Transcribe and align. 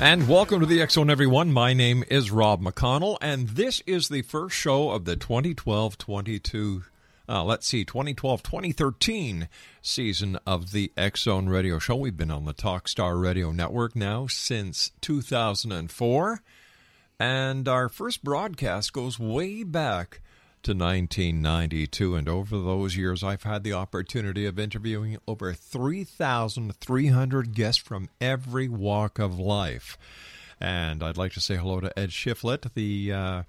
And 0.00 0.28
welcome 0.28 0.60
to 0.60 0.66
the 0.66 0.80
X 0.80 0.94
Zone, 0.94 1.10
everyone. 1.10 1.50
My 1.50 1.72
name 1.72 2.04
is 2.08 2.30
Rob 2.30 2.62
McConnell, 2.62 3.18
and 3.20 3.48
this 3.48 3.82
is 3.84 4.08
the 4.08 4.22
first 4.22 4.54
show 4.54 4.90
of 4.90 5.06
the 5.06 5.16
2012 5.16 5.98
22, 5.98 6.84
uh, 7.28 7.42
let's 7.42 7.66
see, 7.66 7.84
2012 7.84 8.40
2013 8.40 9.48
season 9.82 10.38
of 10.46 10.70
the 10.70 10.92
X 10.96 11.22
Zone 11.22 11.48
Radio 11.48 11.80
Show. 11.80 11.96
We've 11.96 12.16
been 12.16 12.30
on 12.30 12.44
the 12.44 12.54
Talkstar 12.54 13.20
Radio 13.20 13.50
Network 13.50 13.96
now 13.96 14.28
since 14.28 14.92
2004, 15.00 16.42
and 17.18 17.66
our 17.66 17.88
first 17.88 18.22
broadcast 18.22 18.92
goes 18.92 19.18
way 19.18 19.64
back 19.64 20.20
to 20.68 20.74
1992. 20.74 22.14
And 22.14 22.28
over 22.28 22.58
those 22.58 22.94
years, 22.94 23.24
I've 23.24 23.44
had 23.44 23.64
the 23.64 23.72
opportunity 23.72 24.44
of 24.44 24.58
interviewing 24.58 25.16
over 25.26 25.54
3,300 25.54 27.54
guests 27.54 27.82
from 27.82 28.10
every 28.20 28.68
walk 28.68 29.18
of 29.18 29.38
life. 29.38 29.96
And 30.60 31.02
I'd 31.02 31.16
like 31.16 31.32
to 31.32 31.40
say 31.40 31.56
hello 31.56 31.80
to 31.80 31.98
Ed 31.98 32.10
Shiflett, 32.10 32.74
the 32.74 33.12
uh, 33.12 33.44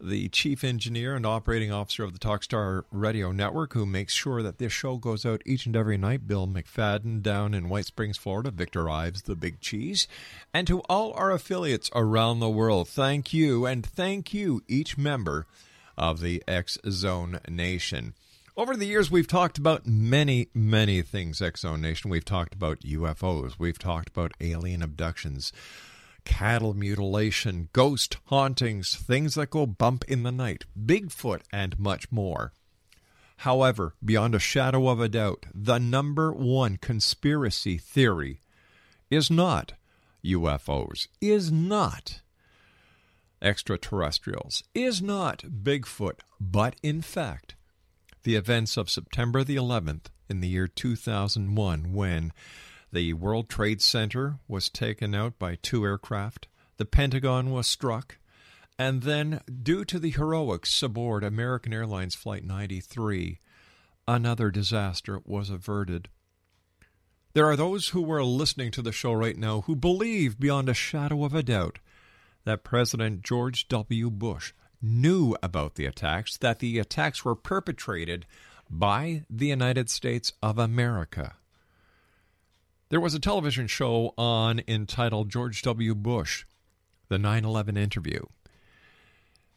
the 0.00 0.30
chief 0.30 0.64
engineer 0.64 1.14
and 1.14 1.26
operating 1.26 1.70
officer 1.70 2.04
of 2.04 2.14
the 2.14 2.18
Talkstar 2.18 2.84
Radio 2.90 3.32
Network, 3.32 3.74
who 3.74 3.84
makes 3.84 4.14
sure 4.14 4.42
that 4.42 4.56
this 4.56 4.72
show 4.72 4.96
goes 4.96 5.26
out 5.26 5.42
each 5.44 5.66
and 5.66 5.76
every 5.76 5.98
night. 5.98 6.26
Bill 6.26 6.48
McFadden 6.48 7.20
down 7.20 7.52
in 7.52 7.68
White 7.68 7.84
Springs, 7.84 8.16
Florida. 8.16 8.50
Victor 8.50 8.88
Ives, 8.88 9.20
the 9.22 9.36
Big 9.36 9.60
Cheese, 9.60 10.08
and 10.54 10.66
to 10.66 10.80
all 10.88 11.12
our 11.12 11.32
affiliates 11.32 11.90
around 11.94 12.40
the 12.40 12.48
world. 12.48 12.88
Thank 12.88 13.34
you, 13.34 13.66
and 13.66 13.84
thank 13.84 14.32
you, 14.32 14.62
each 14.68 14.96
member 14.96 15.46
of 15.96 16.20
the 16.20 16.42
X 16.46 16.78
Zone 16.88 17.40
Nation. 17.48 18.14
Over 18.56 18.76
the 18.76 18.86
years, 18.86 19.10
we've 19.10 19.28
talked 19.28 19.56
about 19.56 19.86
many, 19.86 20.48
many 20.54 21.00
things, 21.02 21.40
X 21.40 21.62
Zone 21.62 21.80
Nation. 21.80 22.10
We've 22.10 22.24
talked 22.24 22.54
about 22.54 22.80
UFOs, 22.80 23.54
we've 23.58 23.78
talked 23.78 24.08
about 24.08 24.34
alien 24.40 24.82
abductions, 24.82 25.52
cattle 26.24 26.74
mutilation, 26.74 27.68
ghost 27.72 28.18
hauntings, 28.26 28.94
things 28.94 29.34
that 29.34 29.50
go 29.50 29.66
bump 29.66 30.04
in 30.06 30.22
the 30.22 30.32
night, 30.32 30.64
Bigfoot, 30.78 31.42
and 31.52 31.78
much 31.78 32.10
more. 32.12 32.52
However, 33.38 33.94
beyond 34.04 34.34
a 34.34 34.38
shadow 34.38 34.88
of 34.88 35.00
a 35.00 35.08
doubt, 35.08 35.46
the 35.52 35.78
number 35.78 36.32
one 36.32 36.76
conspiracy 36.76 37.76
theory 37.76 38.40
is 39.10 39.30
not 39.30 39.72
UFOs, 40.24 41.08
is 41.20 41.50
not 41.50 42.21
extraterrestrials 43.42 44.62
is 44.74 45.02
not 45.02 45.38
Bigfoot, 45.38 46.20
but 46.40 46.76
in 46.82 47.02
fact 47.02 47.54
the 48.22 48.36
events 48.36 48.76
of 48.76 48.88
September 48.88 49.42
the 49.42 49.56
11th 49.56 50.06
in 50.28 50.40
the 50.40 50.48
year 50.48 50.68
2001 50.68 51.92
when 51.92 52.32
the 52.92 53.12
World 53.14 53.48
Trade 53.48 53.80
Center 53.80 54.38
was 54.46 54.68
taken 54.68 55.14
out 55.14 55.38
by 55.38 55.56
two 55.56 55.84
aircraft, 55.84 56.46
the 56.76 56.84
Pentagon 56.84 57.50
was 57.50 57.66
struck, 57.66 58.18
and 58.78 59.02
then, 59.02 59.40
due 59.62 59.84
to 59.84 59.98
the 59.98 60.10
heroics 60.10 60.82
aboard 60.82 61.24
American 61.24 61.72
Airlines 61.72 62.14
Flight 62.14 62.44
93, 62.44 63.38
another 64.06 64.50
disaster 64.50 65.20
was 65.24 65.50
averted. 65.50 66.08
There 67.34 67.46
are 67.46 67.56
those 67.56 67.88
who 67.88 68.10
are 68.12 68.22
listening 68.22 68.70
to 68.72 68.82
the 68.82 68.92
show 68.92 69.12
right 69.12 69.38
now 69.38 69.62
who 69.62 69.74
believe 69.74 70.38
beyond 70.38 70.68
a 70.68 70.74
shadow 70.74 71.24
of 71.24 71.34
a 71.34 71.42
doubt 71.42 71.78
that 72.44 72.64
President 72.64 73.22
George 73.22 73.68
W. 73.68 74.10
Bush 74.10 74.52
knew 74.80 75.36
about 75.42 75.76
the 75.76 75.86
attacks, 75.86 76.36
that 76.38 76.58
the 76.58 76.78
attacks 76.78 77.24
were 77.24 77.36
perpetrated 77.36 78.26
by 78.68 79.24
the 79.30 79.46
United 79.46 79.88
States 79.88 80.32
of 80.42 80.58
America. 80.58 81.36
There 82.88 83.00
was 83.00 83.14
a 83.14 83.20
television 83.20 83.68
show 83.68 84.12
on 84.18 84.60
entitled 84.66 85.30
George 85.30 85.62
W. 85.62 85.94
Bush, 85.94 86.44
the 87.08 87.18
9 87.18 87.44
11 87.44 87.76
interview. 87.76 88.20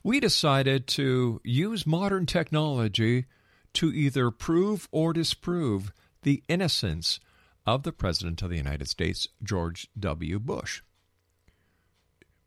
We 0.03 0.19
decided 0.19 0.85
to 0.88 1.41
use 1.44 1.88
modern 1.88 2.28
technology 2.28 3.25
to 3.74 3.91
either 3.91 4.31
prove 4.31 4.88
or 4.91 5.12
disprove 5.12 5.91
the 6.22 6.44
innocence 6.47 7.19
of 7.66 7.84
the 7.84 7.91
President 7.91 8.41
of 8.41 8.50
the 8.50 8.57
United 8.57 8.88
States, 8.88 9.28
George 9.44 9.90
W. 10.00 10.40
Bush 10.40 10.81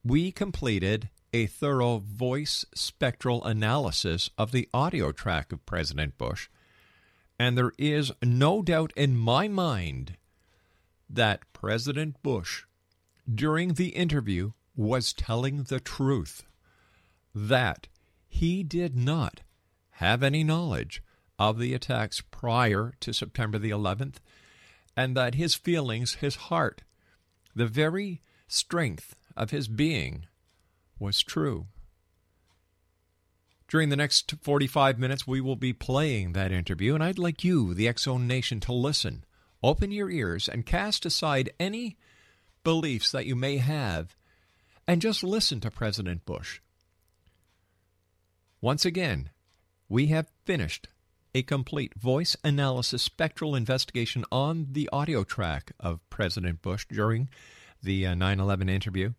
we 0.05 0.31
completed 0.33 1.09
a 1.33 1.47
thorough 1.47 1.99
voice 1.99 2.65
spectral 2.75 3.45
analysis 3.45 4.31
of 4.39 4.53
the 4.53 4.69
audio 4.73 5.13
track 5.13 5.53
of 5.53 5.67
President 5.67 6.17
Bush, 6.17 6.49
and 7.39 7.57
there 7.57 7.73
is 7.79 8.13
no 8.23 8.63
doubt 8.63 8.93
in 8.97 9.17
my 9.17 9.49
mind 9.49 10.17
that 11.09 11.53
President 11.53 12.23
Bush, 12.23 12.65
during 13.33 13.75
the 13.75 13.89
interview, 13.89 14.53
was 14.77 15.13
telling 15.13 15.65
the 15.65 15.81
truth. 15.81 16.45
That 17.35 17.89
he 18.27 18.63
did 18.63 18.97
not 18.97 19.43
have 19.93 20.23
any 20.23 20.45
knowledge 20.45 21.03
of 21.39 21.59
the 21.59 21.75
attacks 21.75 22.23
prior 22.31 22.95
to 23.01 23.13
September 23.13 23.59
the 23.59 23.71
11th, 23.71 24.17
and 24.97 25.17
that 25.17 25.35
his 25.35 25.55
feelings, 25.55 26.15
his 26.15 26.37
heart, 26.37 26.83
the 27.55 27.67
very 27.67 28.21
strength 28.49 29.15
of 29.39 29.51
his 29.51 29.69
being 29.69 30.27
was 30.99 31.23
true. 31.23 31.67
During 33.69 33.91
the 33.91 33.97
next 33.97 34.35
45 34.43 34.99
minutes, 34.99 35.27
we 35.27 35.41
will 35.41 35.57
be 35.57 35.73
playing 35.73 36.33
that 36.33 36.53
interview, 36.53 36.95
and 36.95 37.05
I'd 37.05 37.19
like 37.19 37.45
you, 37.45 37.75
the 37.75 37.93
Zone 37.99 38.27
Nation, 38.27 38.61
to 38.61 38.73
listen. 38.73 39.25
Open 39.63 39.91
your 39.91 40.11
ears 40.11 40.49
and 40.49 40.65
cast 40.65 41.05
aside 41.05 41.51
any 41.61 41.97
beliefs 42.65 43.13
that 43.13 43.27
you 43.27 43.37
may 43.37 43.59
have, 43.59 44.17
and 44.87 45.03
just 45.03 45.23
listen 45.23 45.61
to 45.61 45.71
President 45.71 46.25
Bush. 46.25 46.61
Once 48.61 48.85
again, 48.85 49.31
we 49.89 50.07
have 50.07 50.33
finished 50.45 50.89
a 51.35 51.43
complete 51.43 51.95
voice 51.95 52.37
analysis 52.43 53.03
spectral 53.03 53.55
investigation 53.55 54.25
on 54.33 54.69
the 54.73 54.89
audio 54.93 55.25
track 55.25 55.73
of 55.79 56.01
President 56.11 56.63
Bush 56.63 56.87
during 56.91 57.29
the 57.83 58.07
uh, 58.07 58.15
9 58.15 58.41
11 58.41 58.69
interview. 58.69 59.13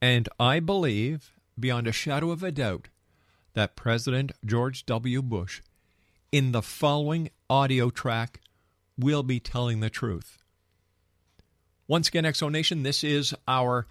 And 0.00 0.28
I 0.38 0.60
believe, 0.60 1.32
beyond 1.58 1.86
a 1.86 1.92
shadow 1.92 2.30
of 2.30 2.42
a 2.42 2.52
doubt, 2.52 2.88
that 3.54 3.76
President 3.76 4.32
George 4.44 4.86
W. 4.86 5.22
Bush, 5.22 5.60
in 6.30 6.52
the 6.52 6.62
following 6.62 7.30
audio 7.50 7.90
track, 7.90 8.40
will 8.96 9.22
be 9.22 9.40
telling 9.40 9.80
the 9.80 9.90
truth. 9.90 10.38
Once 11.88 12.08
again, 12.08 12.24
X 12.24 12.38
Zone 12.38 12.52
Nation, 12.52 12.82
this 12.82 13.02
is 13.02 13.34
our 13.48 13.86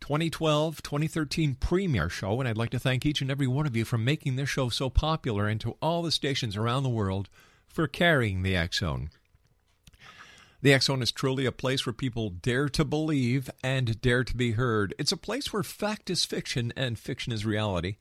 2012 0.00 0.82
2013 0.82 1.56
premiere 1.56 2.08
show, 2.08 2.40
and 2.40 2.48
I'd 2.48 2.56
like 2.56 2.70
to 2.70 2.78
thank 2.78 3.04
each 3.04 3.20
and 3.20 3.30
every 3.30 3.46
one 3.46 3.66
of 3.66 3.76
you 3.76 3.84
for 3.84 3.98
making 3.98 4.36
this 4.36 4.48
show 4.48 4.68
so 4.68 4.88
popular 4.88 5.46
and 5.46 5.60
to 5.60 5.76
all 5.82 6.02
the 6.02 6.12
stations 6.12 6.56
around 6.56 6.82
the 6.82 6.88
world 6.88 7.28
for 7.66 7.86
carrying 7.86 8.42
the 8.42 8.68
Zone. 8.72 9.10
The 10.60 10.76
Zone 10.80 11.02
is 11.02 11.12
truly 11.12 11.46
a 11.46 11.52
place 11.52 11.86
where 11.86 11.92
people 11.92 12.30
dare 12.30 12.68
to 12.70 12.84
believe 12.84 13.48
and 13.62 14.00
dare 14.00 14.24
to 14.24 14.36
be 14.36 14.52
heard. 14.52 14.92
It's 14.98 15.12
a 15.12 15.16
place 15.16 15.52
where 15.52 15.62
fact 15.62 16.10
is 16.10 16.24
fiction 16.24 16.72
and 16.76 16.98
fiction 16.98 17.32
is 17.32 17.46
reality. 17.46 17.96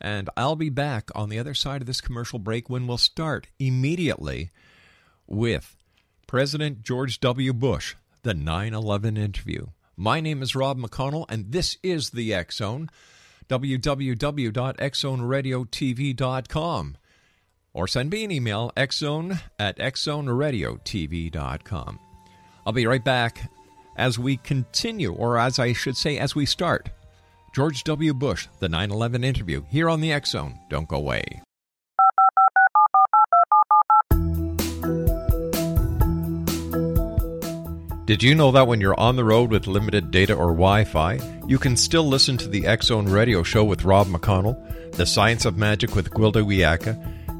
And 0.00 0.28
I'll 0.36 0.56
be 0.56 0.68
back 0.68 1.10
on 1.14 1.28
the 1.28 1.38
other 1.38 1.54
side 1.54 1.82
of 1.82 1.86
this 1.86 2.00
commercial 2.00 2.40
break 2.40 2.68
when 2.68 2.88
we'll 2.88 2.98
start 2.98 3.46
immediately 3.60 4.50
with 5.28 5.76
President 6.26 6.82
George 6.82 7.20
W. 7.20 7.52
Bush, 7.52 7.94
the 8.24 8.34
9 8.34 8.74
11 8.74 9.16
interview. 9.16 9.66
My 9.96 10.20
name 10.20 10.42
is 10.42 10.56
Rob 10.56 10.78
McConnell, 10.78 11.26
and 11.28 11.52
this 11.52 11.78
is 11.84 12.10
the 12.10 12.34
X 12.34 12.56
Zone. 12.56 12.90
Or 17.76 17.86
send 17.86 18.10
me 18.10 18.24
an 18.24 18.32
email, 18.32 18.72
xzone 18.76 19.40
at 19.58 19.78
xzoneradiotv.com. 19.78 22.00
I'll 22.66 22.72
be 22.72 22.86
right 22.86 23.04
back 23.04 23.50
as 23.96 24.18
we 24.18 24.38
continue, 24.38 25.12
or 25.12 25.36
as 25.38 25.58
I 25.58 25.74
should 25.74 25.96
say, 25.96 26.18
as 26.18 26.34
we 26.34 26.46
start. 26.46 26.88
George 27.54 27.84
W. 27.84 28.14
Bush, 28.14 28.48
the 28.58 28.68
9 28.68 28.90
11 28.90 29.22
interview, 29.22 29.62
here 29.68 29.88
on 29.88 30.00
the 30.00 30.10
X 30.12 30.32
Zone. 30.32 30.58
Don't 30.68 30.88
go 30.88 30.96
away. 30.96 31.22
Did 38.06 38.22
you 38.22 38.34
know 38.34 38.50
that 38.52 38.66
when 38.68 38.80
you're 38.80 38.98
on 39.00 39.16
the 39.16 39.24
road 39.24 39.50
with 39.50 39.66
limited 39.66 40.10
data 40.10 40.32
or 40.32 40.52
Wi 40.52 40.84
Fi, 40.84 41.18
you 41.46 41.58
can 41.58 41.76
still 41.76 42.06
listen 42.06 42.38
to 42.38 42.48
the 42.48 42.66
X 42.66 42.86
Zone 42.86 43.06
radio 43.06 43.42
show 43.42 43.64
with 43.64 43.84
Rob 43.84 44.06
McConnell, 44.06 44.92
The 44.92 45.04
Science 45.06 45.44
of 45.44 45.58
Magic 45.58 45.94
with 45.94 46.10
Gwilda 46.10 46.42
Wiyaka, 46.44 47.15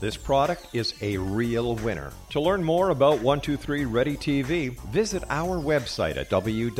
this 0.00 0.16
product 0.16 0.66
is 0.72 0.94
a 1.00 1.16
real 1.18 1.76
winner. 1.76 2.12
To 2.30 2.40
learn 2.40 2.64
more 2.64 2.90
about 2.90 3.20
123 3.20 3.84
Ready 3.84 4.16
TV, 4.16 4.78
visit 4.90 5.22
our 5.28 5.58
website 5.58 6.16
at 6.16 6.30
www.xzbn.net. 6.30 6.72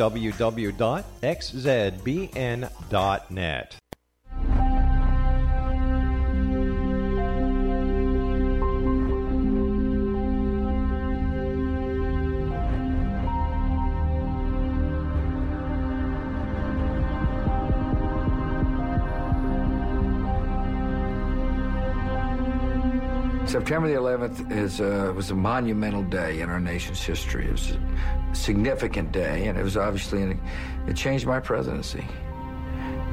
September 23.53 23.87
the 23.87 23.93
11th 23.93 24.51
is, 24.51 24.81
uh, 24.81 25.13
was 25.15 25.29
a 25.29 25.35
monumental 25.35 26.01
day 26.01 26.41
in 26.41 26.49
our 26.49 26.59
nation's 26.59 27.03
history. 27.03 27.45
It 27.45 27.51
was 27.51 27.69
a 27.69 28.35
significant 28.35 29.11
day, 29.11 29.45
and 29.45 29.59
it 29.59 29.63
was 29.63 29.77
obviously, 29.77 30.23
an, 30.23 30.41
it 30.87 30.95
changed 30.95 31.27
my 31.27 31.39
presidency. 31.39 32.03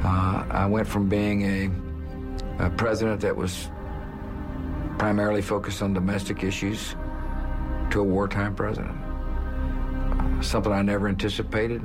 Uh, 0.02 0.46
I 0.50 0.64
went 0.64 0.88
from 0.88 1.10
being 1.10 1.42
a, 2.58 2.64
a 2.64 2.70
president 2.70 3.20
that 3.20 3.36
was 3.36 3.68
primarily 4.98 5.42
focused 5.42 5.82
on 5.82 5.92
domestic 5.92 6.42
issues 6.42 6.96
to 7.90 8.00
a 8.00 8.02
wartime 8.02 8.54
president. 8.54 8.96
Uh, 8.96 10.40
something 10.40 10.72
I 10.72 10.80
never 10.80 11.06
anticipated, 11.06 11.82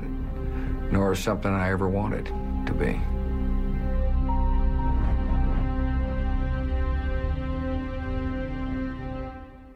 nor 0.94 1.14
something 1.14 1.52
I 1.52 1.72
ever 1.72 1.90
wanted 1.90 2.28
to 2.68 2.74
be. 2.74 3.02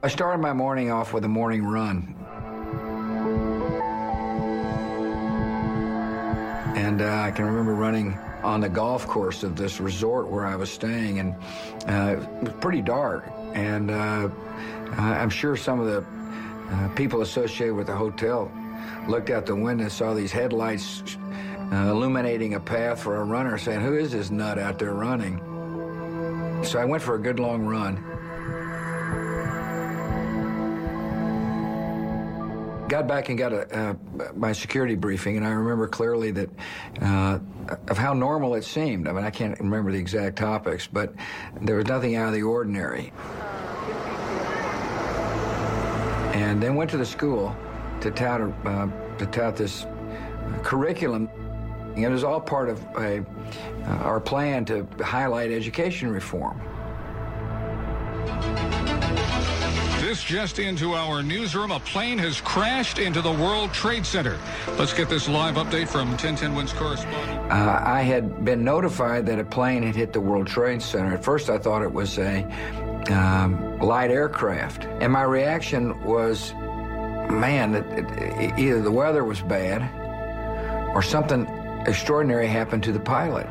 I 0.02 0.08
started 0.08 0.42
my 0.42 0.54
morning 0.54 0.92
off 0.92 1.12
with 1.12 1.26
a 1.26 1.28
morning 1.28 1.62
run. 1.66 2.16
And 6.78 7.02
uh, 7.02 7.22
I 7.22 7.32
can 7.32 7.44
remember 7.44 7.76
running 7.76 8.18
on 8.42 8.62
the 8.62 8.70
golf 8.70 9.06
course 9.08 9.44
of 9.44 9.58
this 9.58 9.82
resort 9.82 10.30
where 10.30 10.46
I 10.46 10.56
was 10.56 10.72
staying, 10.72 11.20
and 11.20 11.36
uh, 11.86 12.22
it 12.22 12.44
was 12.44 12.54
pretty 12.62 12.82
dark. 12.82 13.30
And 13.54 13.92
uh, 13.92 14.30
I'm 14.98 15.30
sure 15.30 15.58
some 15.58 15.82
of 15.82 15.88
the 15.88 16.06
uh, 16.74 16.88
people 16.96 17.20
associated 17.20 17.76
with 17.76 17.88
the 17.88 17.96
hotel 17.96 18.50
looked 19.10 19.30
out 19.30 19.46
the 19.46 19.54
window 19.54 19.84
and 19.84 19.92
saw 19.92 20.14
these 20.14 20.32
headlights 20.32 21.18
uh, 21.74 21.76
illuminating 21.76 22.54
a 22.54 22.60
path 22.62 23.02
for 23.02 23.18
a 23.18 23.24
runner, 23.26 23.58
saying, 23.58 23.82
Who 23.82 23.98
is 23.98 24.14
this 24.14 24.32
nut 24.32 24.58
out 24.58 24.80
there 24.80 24.94
running? 24.94 25.42
So 26.64 26.80
I 26.80 26.86
went 26.86 27.04
for 27.04 27.16
a 27.16 27.20
good 27.20 27.38
long 27.42 27.66
run. 27.66 28.19
Got 32.90 33.08
back 33.08 33.30
and 33.30 33.38
got 33.38 33.54
a, 33.54 33.78
uh, 33.78 33.94
my 34.36 34.52
security 34.52 34.96
briefing, 34.96 35.38
and 35.38 35.46
I 35.46 35.52
remember 35.52 35.88
clearly 35.88 36.32
that 36.32 36.50
uh, 37.02 37.40
of 37.88 37.98
how 37.98 38.14
normal 38.14 38.56
it 38.56 38.64
seemed. 38.64 39.08
I 39.08 39.14
mean, 39.14 39.24
I 39.24 39.30
can't 39.30 39.58
remember 39.60 39.92
the 39.92 40.00
exact 40.00 40.38
topics, 40.38 40.88
but 40.88 41.14
there 41.62 41.78
was 41.78 41.86
nothing 41.86 42.16
out 42.16 42.28
of 42.28 42.34
the 42.34 42.44
ordinary. 42.44 43.14
And 46.34 46.62
then 46.62 46.76
went 46.76 46.90
to 46.92 46.98
the 46.98 47.06
school 47.06 47.56
to 48.02 48.12
tout, 48.12 48.42
uh, 48.66 48.88
to 49.18 49.26
tout 49.28 49.56
this 49.56 49.86
curriculum. 50.64 51.30
And 51.96 52.06
it 52.06 52.10
was 52.10 52.24
all 52.24 52.42
part 52.42 52.70
of 52.70 52.82
a, 52.98 53.26
uh, 53.84 54.04
our 54.04 54.20
plan 54.20 54.66
to 54.66 54.88
highlight 55.02 55.52
education 55.52 56.10
reform. 56.10 56.62
This 60.10 60.24
just 60.24 60.58
into 60.58 60.96
our 60.96 61.22
newsroom. 61.22 61.70
A 61.70 61.80
plane 61.80 62.18
has 62.18 62.42
crashed 62.42 62.98
into 62.98 63.22
the 63.22 63.32
World 63.32 63.72
Trade 63.72 64.04
Center. 64.08 64.40
Let's 64.70 64.92
get 64.92 65.08
this 65.08 65.30
live 65.30 65.54
update 65.54 65.88
from 65.88 66.08
1010 66.08 66.56
Wins 66.56 66.74
correspondent. 66.74 67.52
Uh, 67.52 67.80
I 67.86 68.02
had 68.02 68.44
been 68.44 68.64
notified 68.64 69.28
that 69.28 69.38
a 69.38 69.44
plane 69.44 69.84
had 69.84 69.96
hit 69.96 70.12
the 70.12 70.20
World 70.20 70.48
Trade 70.48 70.82
Center. 70.82 71.14
At 71.14 71.24
first, 71.24 71.52
I 71.52 71.60
thought 71.60 71.84
it 71.84 71.94
was 71.94 72.18
a 72.18 72.44
um, 73.12 73.78
light 73.78 74.10
aircraft. 74.10 74.86
And 75.00 75.14
my 75.14 75.22
reaction 75.22 76.04
was, 76.04 76.56
man, 76.56 77.76
it, 77.76 77.86
it, 78.18 78.58
either 78.58 78.82
the 78.82 78.92
weather 78.92 79.24
was 79.24 79.42
bad 79.42 79.94
or 80.96 81.04
something 81.04 81.46
extraordinary 81.86 82.48
happened 82.48 82.82
to 82.86 82.92
the 82.92 83.00
pilot. 83.00 83.46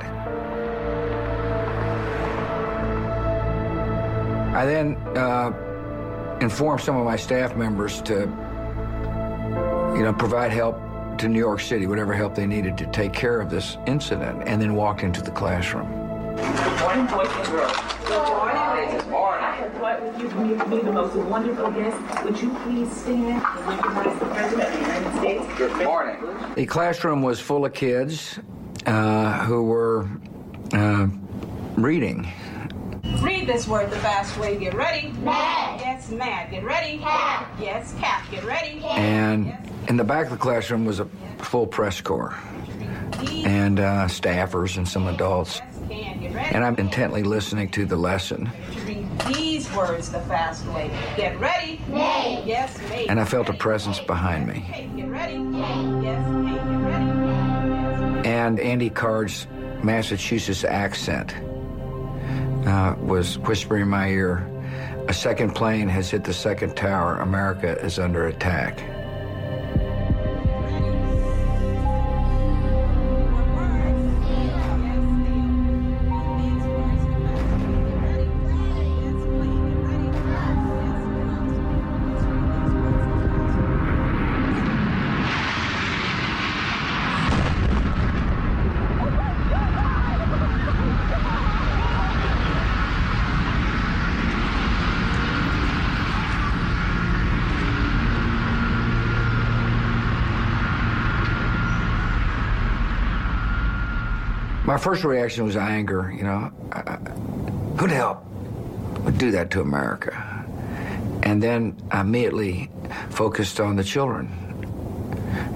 I 4.57 4.65
then 4.67 4.97
uh, 5.17 5.53
informed 6.40 6.80
some 6.80 6.97
of 6.97 7.04
my 7.04 7.16
staff 7.16 7.57
members 7.57 8.00
to, 8.02 8.21
you 9.97 10.02
know, 10.02 10.14
provide 10.16 10.52
help 10.52 10.80
to 11.18 11.28
New 11.28 11.38
York 11.38 11.61
City, 11.61 11.87
whatever 11.87 12.14
help 12.14 12.35
they 12.35 12.47
needed 12.47 12.78
to 12.78 12.87
take 12.87 13.12
care 13.12 13.40
of 13.40 13.50
this 13.50 13.76
incident, 13.87 14.42
and 14.47 14.62
then 14.62 14.75
walked 14.75 15.02
into 15.02 15.21
the 15.21 15.33
classroom. 15.33 15.88
Good 16.37 16.80
morning, 16.80 17.07
boys 17.07 17.28
and 17.28 17.47
girls. 17.49 17.76
Good 18.07 18.28
morning, 18.28 18.57
ladies. 18.87 19.04
I 19.12 19.54
have 19.57 19.75
brought 19.75 20.02
with 20.02 20.21
you 20.21 20.28
the 20.83 20.92
most 20.92 21.16
wonderful 21.16 21.71
guest. 21.73 22.25
Would 22.25 22.40
you 22.40 22.50
please 22.62 22.90
stand 22.95 23.25
and 23.25 23.42
recognize 23.66 24.18
the 24.21 24.26
President 24.26 24.68
of 24.68 24.73
the 24.73 24.80
United 24.80 25.18
States? 25.18 25.59
Good 25.59 25.85
morning. 25.85 26.54
The 26.54 26.66
classroom 26.66 27.23
was 27.23 27.40
full 27.40 27.64
of 27.64 27.75
kids 27.75 28.38
uh, 28.87 29.45
who 29.45 29.64
were 29.64 30.09
uh, 30.73 31.09
reading. 31.76 32.28
Read 33.21 33.47
this 33.47 33.67
word 33.67 33.91
the 33.91 33.97
fast 33.97 34.38
way. 34.38 34.57
Get 34.59 34.75
ready. 34.75 35.09
Mad. 35.19 35.81
Yes, 35.81 36.11
mad. 36.11 36.50
Get 36.50 36.65
ready. 36.65 36.99
Cat. 36.99 37.49
Yes, 37.61 37.95
cat. 37.99 38.25
Get 38.31 38.45
ready. 38.45 38.81
And 38.85 39.53
in 39.88 39.97
the 39.97 40.05
back 40.05 40.27
of 40.27 40.33
the 40.33 40.38
classroom 40.38 40.85
was 40.85 41.00
a 41.00 41.07
full 41.38 41.67
press 41.67 42.00
corps 42.00 42.37
and 43.45 43.81
uh, 43.81 44.07
staffers 44.07 44.77
and 44.77 44.87
some 44.87 45.09
adults. 45.09 45.61
Can. 45.88 46.37
And 46.37 46.65
I'm 46.65 46.77
intently 46.77 47.23
listening 47.23 47.71
to 47.71 47.87
the 47.87 47.97
lesson. 47.97 48.50
These 49.27 49.73
words 49.75 50.11
the 50.11 50.21
fast 50.21 50.67
way. 50.67 50.91
Get 51.17 51.41
ready. 51.41 51.81
May. 51.88 52.43
Yes, 52.47 52.79
may. 52.88 53.07
And 53.07 53.19
I 53.19 53.25
felt 53.25 53.49
a 53.49 53.55
presence 53.55 53.99
behind 53.99 54.47
me. 54.47 54.65
Get 54.97 55.09
ready. 55.09 55.35
Yes, 55.35 55.67
hey, 55.67 56.55
get 56.55 56.81
ready. 56.81 58.29
And 58.29 58.61
Andy 58.61 58.91
Card's 58.91 59.47
Massachusetts 59.83 60.65
accent 60.65 61.35
uh, 62.67 62.95
was 63.00 63.38
whispering 63.38 63.83
in 63.83 63.88
my 63.88 64.09
ear 64.09 64.47
A 65.09 65.15
second 65.15 65.55
plane 65.55 65.88
has 65.88 66.11
hit 66.11 66.25
the 66.25 66.35
second 66.35 66.77
tower. 66.77 67.21
America 67.21 67.79
is 67.85 67.99
under 67.99 68.27
attack. 68.27 68.79
My 104.68 104.76
first 104.76 105.02
reaction 105.02 105.46
was 105.46 105.56
anger. 105.56 106.12
You 106.14 106.25
know, 106.25 106.52
who 107.78 107.88
the 107.88 107.94
hell 107.94 108.22
would 109.00 109.16
do 109.16 109.30
that 109.30 109.50
to 109.52 109.62
America? 109.62 110.12
And 111.22 111.42
then 111.42 111.75
I 111.90 112.02
immediately 112.02 112.70
focused 113.08 113.60
on 113.60 113.76
the 113.76 113.82
children 113.82 114.28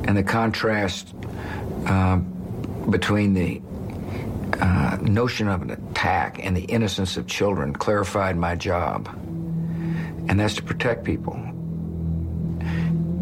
and 0.04 0.16
the 0.16 0.22
contrast 0.22 1.12
um, 1.84 2.22
between 2.88 3.34
the 3.34 3.60
uh, 4.58 4.96
notion 5.02 5.46
of 5.46 5.60
an 5.60 5.72
attack 5.72 6.42
and 6.42 6.56
the 6.56 6.64
innocence 6.64 7.18
of 7.18 7.26
children 7.26 7.74
clarified 7.74 8.38
my 8.38 8.54
job, 8.54 9.10
and 10.26 10.40
that's 10.40 10.54
to 10.54 10.62
protect 10.62 11.04
people. 11.04 11.34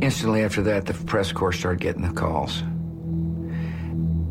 Instantly 0.00 0.44
after 0.44 0.62
that, 0.62 0.87
the 0.87 0.94
press 0.94 1.32
corps 1.32 1.52
started 1.52 1.80
getting 1.80 2.02
the 2.02 2.12
calls 2.12 2.62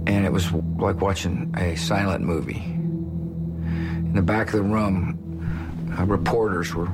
and 0.09 0.25
it 0.25 0.33
was 0.33 0.51
like 0.51 1.01
watching 1.01 1.53
a 1.55 1.75
silent 1.75 2.25
movie. 2.25 2.63
In 2.63 4.13
the 4.15 4.23
back 4.23 4.47
of 4.47 4.53
the 4.53 4.63
room, 4.63 5.95
uh, 5.97 6.03
reporters 6.03 6.73
were 6.73 6.87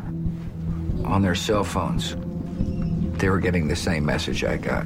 on 1.06 1.22
their 1.22 1.34
cell 1.34 1.64
phones. 1.64 2.18
They 3.18 3.30
were 3.30 3.40
getting 3.40 3.70
the 3.70 3.76
same 3.76 4.06
message 4.06 4.44
I 4.44 4.58
got, 4.58 4.84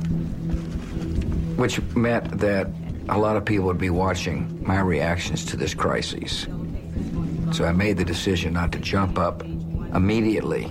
which 1.57 1.81
meant 1.95 2.37
that 2.37 2.67
a 3.09 3.17
lot 3.17 3.35
of 3.35 3.45
people 3.45 3.65
would 3.65 3.79
be 3.79 3.89
watching 3.89 4.63
my 4.63 4.79
reactions 4.79 5.43
to 5.45 5.57
this 5.57 5.73
crisis. 5.73 6.45
So 7.51 7.65
I 7.65 7.71
made 7.71 7.97
the 7.97 8.05
decision 8.05 8.53
not 8.53 8.71
to 8.73 8.79
jump 8.79 9.17
up 9.17 9.41
immediately. 9.41 10.65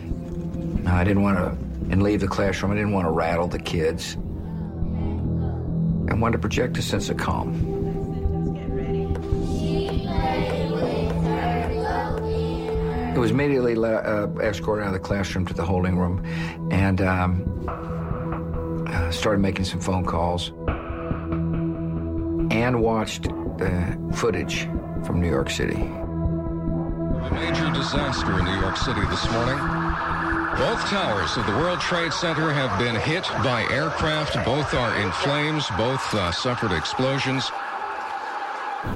I 0.86 1.02
didn't 1.02 1.24
want 1.24 1.38
to, 1.38 1.48
and 1.90 2.04
leave 2.04 2.20
the 2.20 2.28
classroom. 2.28 2.70
I 2.70 2.76
didn't 2.76 2.92
want 2.92 3.08
to 3.08 3.10
rattle 3.10 3.48
the 3.48 3.58
kids. 3.58 4.16
I 6.10 6.14
wanted 6.14 6.32
to 6.32 6.38
project 6.38 6.78
a 6.78 6.82
sense 6.82 7.10
of 7.10 7.16
calm. 7.18 7.54
It 13.14 13.18
was 13.18 13.30
immediately 13.30 13.76
uh, 13.76 14.28
escorted 14.40 14.84
out 14.84 14.88
of 14.88 14.92
the 14.94 15.00
classroom 15.00 15.44
to 15.46 15.54
the 15.54 15.64
holding 15.64 15.98
room 15.98 16.24
and 16.70 17.00
um, 17.00 17.66
uh, 18.88 19.10
started 19.10 19.40
making 19.40 19.64
some 19.64 19.80
phone 19.80 20.04
calls 20.04 20.52
and 22.50 22.80
watched 22.80 23.24
the 23.24 24.12
footage 24.14 24.68
from 25.04 25.20
New 25.20 25.28
York 25.28 25.50
City. 25.50 25.74
A 25.74 27.30
major 27.32 27.70
disaster 27.72 28.38
in 28.38 28.44
New 28.44 28.60
York 28.60 28.76
City 28.76 29.00
this 29.10 29.30
morning. 29.30 29.77
Both 30.58 30.86
towers 30.86 31.36
of 31.36 31.46
the 31.46 31.52
World 31.52 31.78
Trade 31.78 32.12
Center 32.12 32.52
have 32.52 32.76
been 32.80 32.96
hit 32.96 33.22
by 33.44 33.62
aircraft. 33.70 34.44
Both 34.44 34.74
are 34.74 34.96
in 34.98 35.12
flames. 35.12 35.68
Both 35.76 36.12
uh, 36.12 36.32
suffered 36.32 36.72
explosions. 36.72 37.48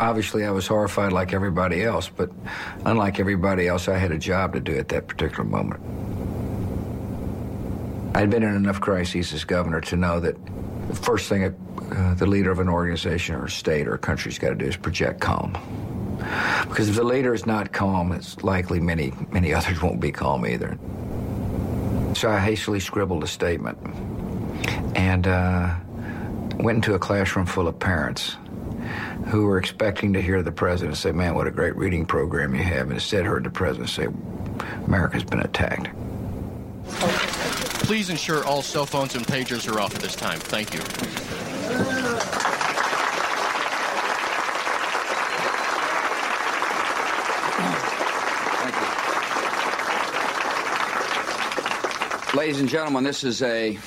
Obviously, 0.00 0.44
I 0.44 0.50
was 0.50 0.66
horrified 0.66 1.12
like 1.12 1.32
everybody 1.32 1.84
else, 1.84 2.08
but 2.08 2.32
unlike 2.84 3.20
everybody 3.20 3.68
else, 3.68 3.86
I 3.86 3.96
had 3.96 4.10
a 4.10 4.18
job 4.18 4.54
to 4.54 4.60
do 4.60 4.76
at 4.76 4.88
that 4.88 5.06
particular 5.06 5.44
moment. 5.44 5.80
I'd 8.16 8.28
been 8.28 8.42
in 8.42 8.56
enough 8.56 8.80
crises 8.80 9.32
as 9.32 9.44
governor 9.44 9.80
to 9.82 9.96
know 9.96 10.18
that 10.18 10.34
the 10.88 10.96
first 10.96 11.28
thing 11.28 11.44
uh, 11.44 12.14
the 12.14 12.26
leader 12.26 12.50
of 12.50 12.58
an 12.58 12.68
organization 12.68 13.36
or 13.36 13.44
a 13.44 13.50
state 13.50 13.86
or 13.86 13.94
a 13.94 13.98
country's 13.98 14.36
got 14.36 14.48
to 14.48 14.56
do 14.56 14.66
is 14.66 14.76
project 14.76 15.20
calm. 15.20 15.52
Because 16.68 16.88
if 16.88 16.96
the 16.96 17.04
leader 17.04 17.32
is 17.32 17.46
not 17.46 17.72
calm, 17.72 18.10
it's 18.10 18.42
likely 18.42 18.80
many, 18.80 19.12
many 19.30 19.54
others 19.54 19.80
won't 19.80 20.00
be 20.00 20.10
calm 20.10 20.44
either. 20.44 20.76
So 22.14 22.30
I 22.30 22.38
hastily 22.38 22.78
scribbled 22.78 23.24
a 23.24 23.26
statement 23.26 23.78
and 24.94 25.26
uh, 25.26 25.74
went 26.56 26.76
into 26.76 26.94
a 26.94 26.98
classroom 26.98 27.46
full 27.46 27.66
of 27.66 27.78
parents 27.78 28.36
who 29.28 29.46
were 29.46 29.58
expecting 29.58 30.12
to 30.12 30.22
hear 30.22 30.42
the 30.42 30.52
president 30.52 30.96
say, 30.96 31.12
Man, 31.12 31.34
what 31.34 31.46
a 31.46 31.50
great 31.50 31.74
reading 31.76 32.06
program 32.06 32.54
you 32.54 32.62
have. 32.62 32.82
And 32.82 32.92
instead 32.92 33.24
heard 33.24 33.44
the 33.44 33.50
president 33.50 33.88
say, 33.88 34.08
America's 34.86 35.24
been 35.24 35.40
attacked. 35.40 35.88
Please 37.86 38.10
ensure 38.10 38.44
all 38.44 38.62
cell 38.62 38.86
phones 38.86 39.14
and 39.14 39.26
pagers 39.26 39.72
are 39.72 39.80
off 39.80 39.94
at 39.94 40.00
this 40.00 40.14
time. 40.14 40.38
Thank 40.38 40.74
you. 40.74 41.21
Ladies 52.42 52.58
and 52.58 52.68
gentlemen, 52.68 53.04
this 53.04 53.22
is 53.22 53.40
a, 53.40 53.78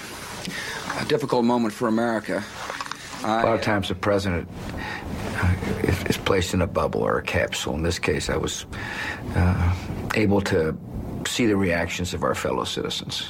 a 1.02 1.06
difficult 1.10 1.44
moment 1.44 1.74
for 1.74 1.90
America. 1.90 2.42
a 3.22 3.28
lot 3.28 3.54
of 3.54 3.62
times 3.62 3.90
the 3.90 3.96
president 3.96 4.48
uh, 5.36 5.56
is, 5.84 6.04
is 6.06 6.18
placed 6.18 6.54
in 6.54 6.62
a 6.62 6.66
bubble 6.66 7.02
or 7.02 7.18
a 7.18 7.22
capsule. 7.22 7.76
In 7.76 7.84
this 7.84 8.00
case, 8.00 8.30
I 8.30 8.38
was 8.38 8.66
uh, 9.36 9.76
able 10.14 10.40
to 10.44 10.74
see 11.28 11.48
the 11.48 11.58
reactions 11.58 12.14
of 12.14 12.24
our 12.24 12.34
fellow 12.34 12.64
citizens 12.64 13.28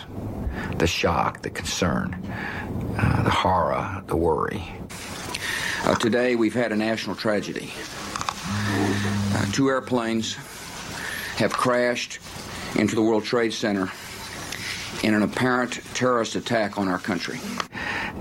the 0.77 0.86
shock, 0.86 1.41
the 1.41 1.50
concern, 1.50 2.13
uh, 2.96 3.24
the 3.24 3.32
horror, 3.32 4.03
the 4.05 4.15
worry. 4.15 4.63
Uh, 5.86 5.96
today, 5.96 6.36
we've 6.36 6.53
had 6.53 6.72
a 6.72 6.75
national 6.75 7.15
tragedy. 7.15 7.74
Uh, 9.34 9.51
two 9.53 9.70
airplanes 9.70 10.36
have 11.38 11.51
crashed 11.51 12.20
into 12.75 12.94
the 12.94 13.01
World 13.01 13.24
Trade 13.24 13.53
Center 13.53 13.91
in 15.03 15.13
an 15.13 15.21
apparent 15.21 15.81
terrorist 15.93 16.35
attack 16.35 16.77
on 16.77 16.87
our 16.87 16.99
country. 16.99 17.39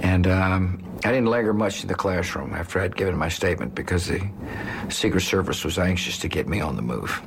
And 0.02 0.26
um, 0.26 0.84
I 1.04 1.08
didn't 1.08 1.26
linger 1.26 1.52
much 1.52 1.82
in 1.82 1.88
the 1.88 1.94
classroom 1.94 2.54
after 2.54 2.80
I'd 2.80 2.96
given 2.96 3.16
my 3.16 3.28
statement 3.28 3.74
because 3.74 4.06
the 4.06 4.20
Secret 4.88 5.20
Service 5.20 5.64
was 5.64 5.78
anxious 5.78 6.18
to 6.18 6.28
get 6.28 6.48
me 6.48 6.60
on 6.60 6.76
the 6.76 6.82
move. 6.82 7.20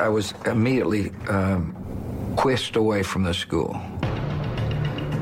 I 0.00 0.08
was 0.08 0.34
immediately 0.44 1.10
um, 1.28 1.72
whisked 2.36 2.76
away 2.76 3.02
from 3.02 3.22
the 3.22 3.32
school, 3.32 3.80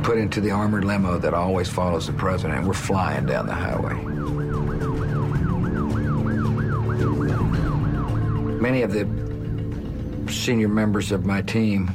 put 0.03 0.19
into 0.19 0.41
the 0.41 0.51
armored 0.51 0.85
limo 0.85 1.19
that 1.19 1.35
always 1.35 1.69
follows 1.69 2.07
the 2.07 2.13
president, 2.13 2.59
and 2.59 2.67
we're 2.67 2.75
flying 2.75 3.27
down 3.27 3.47
the 3.47 3.55
highway. 3.55 3.95
Many 8.61 8.83
of 8.83 8.93
the 8.93 9.05
senior 10.33 10.69
members 10.69 11.13
of 11.13 11.25
my 11.25 11.43
team 11.43 11.91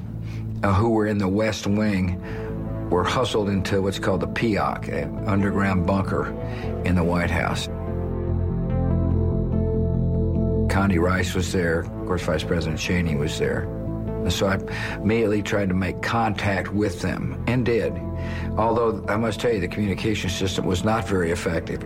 uh, 0.63 0.74
who 0.74 0.89
were 0.89 1.08
in 1.08 1.17
the 1.17 1.27
West 1.27 1.67
Wing 1.67 2.22
were 2.89 3.03
hustled 3.03 3.50
into 3.50 3.82
what's 3.82 4.00
called 4.00 4.22
the 4.22 4.27
PEOC, 4.27 4.88
an 5.03 5.27
underground 5.27 5.86
bunker 5.86 6.29
in 6.86 6.96
the 6.96 7.03
White 7.03 7.32
House. 7.32 7.67
Condi 10.67 11.00
Rice 11.00 11.34
was 11.34 11.51
there. 11.51 11.82
Of 11.82 12.06
course, 12.06 12.24
Vice 12.24 12.44
President 12.44 12.79
Cheney 12.79 13.15
was 13.15 13.38
there. 13.39 13.63
And 14.22 14.32
so 14.32 14.48
I 14.48 14.60
immediately 14.96 15.41
tried 15.41 15.70
to 15.70 15.75
make 15.75 16.01
contact 16.01 16.74
with 16.74 17.01
them 17.01 17.44
and 17.48 17.65
did. 17.65 17.94
Although 18.58 19.03
I 19.08 19.17
must 19.17 19.39
tell 19.39 19.53
you, 19.53 19.60
the 19.60 19.67
communication 19.67 20.29
system 20.29 20.65
was 20.65 20.84
not 20.84 21.08
very 21.08 21.32
effective. 21.32 21.84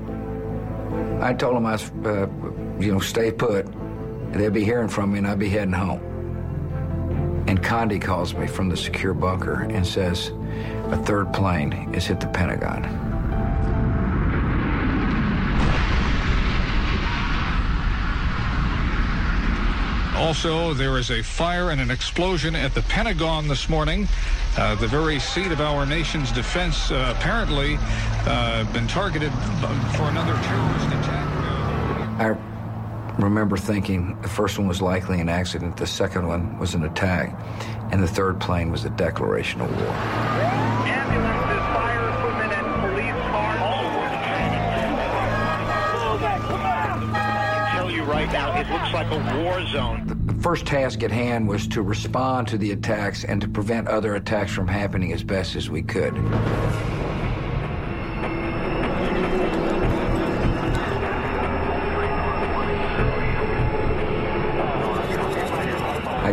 I 1.21 1.33
told 1.33 1.55
them 1.55 1.65
I 1.65 1.75
uh, 1.75 2.27
you 2.81 2.91
know, 2.91 2.99
stay 2.99 3.31
put. 3.31 3.67
They'd 4.33 4.53
be 4.53 4.65
hearing 4.65 4.87
from 4.87 5.13
me 5.13 5.19
and 5.19 5.27
I'd 5.27 5.39
be 5.39 5.49
heading 5.49 5.73
home. 5.73 6.10
And 7.51 7.61
Condi 7.61 8.01
calls 8.01 8.33
me 8.33 8.47
from 8.47 8.69
the 8.69 8.77
secure 8.77 9.13
bunker 9.13 9.63
and 9.63 9.85
says, 9.85 10.29
a 10.89 10.97
third 11.05 11.33
plane 11.33 11.69
has 11.93 12.05
hit 12.05 12.21
the 12.21 12.27
Pentagon. 12.27 12.85
Also, 20.15 20.73
there 20.73 20.97
is 20.97 21.11
a 21.11 21.21
fire 21.21 21.71
and 21.71 21.81
an 21.81 21.91
explosion 21.91 22.55
at 22.55 22.73
the 22.73 22.83
Pentagon 22.83 23.49
this 23.49 23.67
morning. 23.67 24.07
Uh, 24.57 24.75
the 24.75 24.87
very 24.87 25.19
seat 25.19 25.51
of 25.51 25.59
our 25.59 25.85
nation's 25.85 26.31
defense 26.31 26.89
uh, 26.89 27.13
apparently 27.17 27.77
uh, 28.27 28.63
been 28.71 28.87
targeted 28.87 29.33
for 29.97 30.03
another 30.03 30.35
terrorist 30.43 30.87
attack. 30.87 31.27
I 32.17 32.50
remember 33.23 33.57
thinking 33.57 34.19
the 34.21 34.29
first 34.29 34.57
one 34.57 34.67
was 34.67 34.81
likely 34.81 35.19
an 35.19 35.29
accident, 35.29 35.77
the 35.77 35.87
second 35.87 36.27
one 36.27 36.57
was 36.59 36.73
an 36.75 36.83
attack, 36.83 37.33
and 37.91 38.01
the 38.01 38.07
third 38.07 38.39
plane 38.39 38.71
was 38.71 38.85
a 38.85 38.89
declaration 38.91 39.61
of 39.61 39.69
war. 39.69 39.89
Ambulances, 39.89 41.65
fire 41.73 42.09
equipment, 42.09 42.53
and 42.53 42.81
police 42.81 43.13
cars. 43.29 43.59
I 46.23 47.73
can 47.73 47.77
tell 47.77 47.91
you 47.91 48.03
right 48.03 48.31
now, 48.31 48.59
it 48.59 48.69
looks 48.69 48.93
like 48.93 49.11
a 49.11 49.17
war 49.41 49.65
zone. 49.67 50.05
The 50.25 50.41
first 50.41 50.65
task 50.65 51.03
at 51.03 51.11
hand 51.11 51.47
was 51.47 51.67
to 51.67 51.81
respond 51.81 52.47
to 52.49 52.57
the 52.57 52.71
attacks 52.71 53.23
and 53.23 53.41
to 53.41 53.47
prevent 53.47 53.87
other 53.87 54.15
attacks 54.15 54.51
from 54.51 54.67
happening 54.67 55.13
as 55.13 55.23
best 55.23 55.55
as 55.55 55.69
we 55.69 55.81
could. 55.81 56.13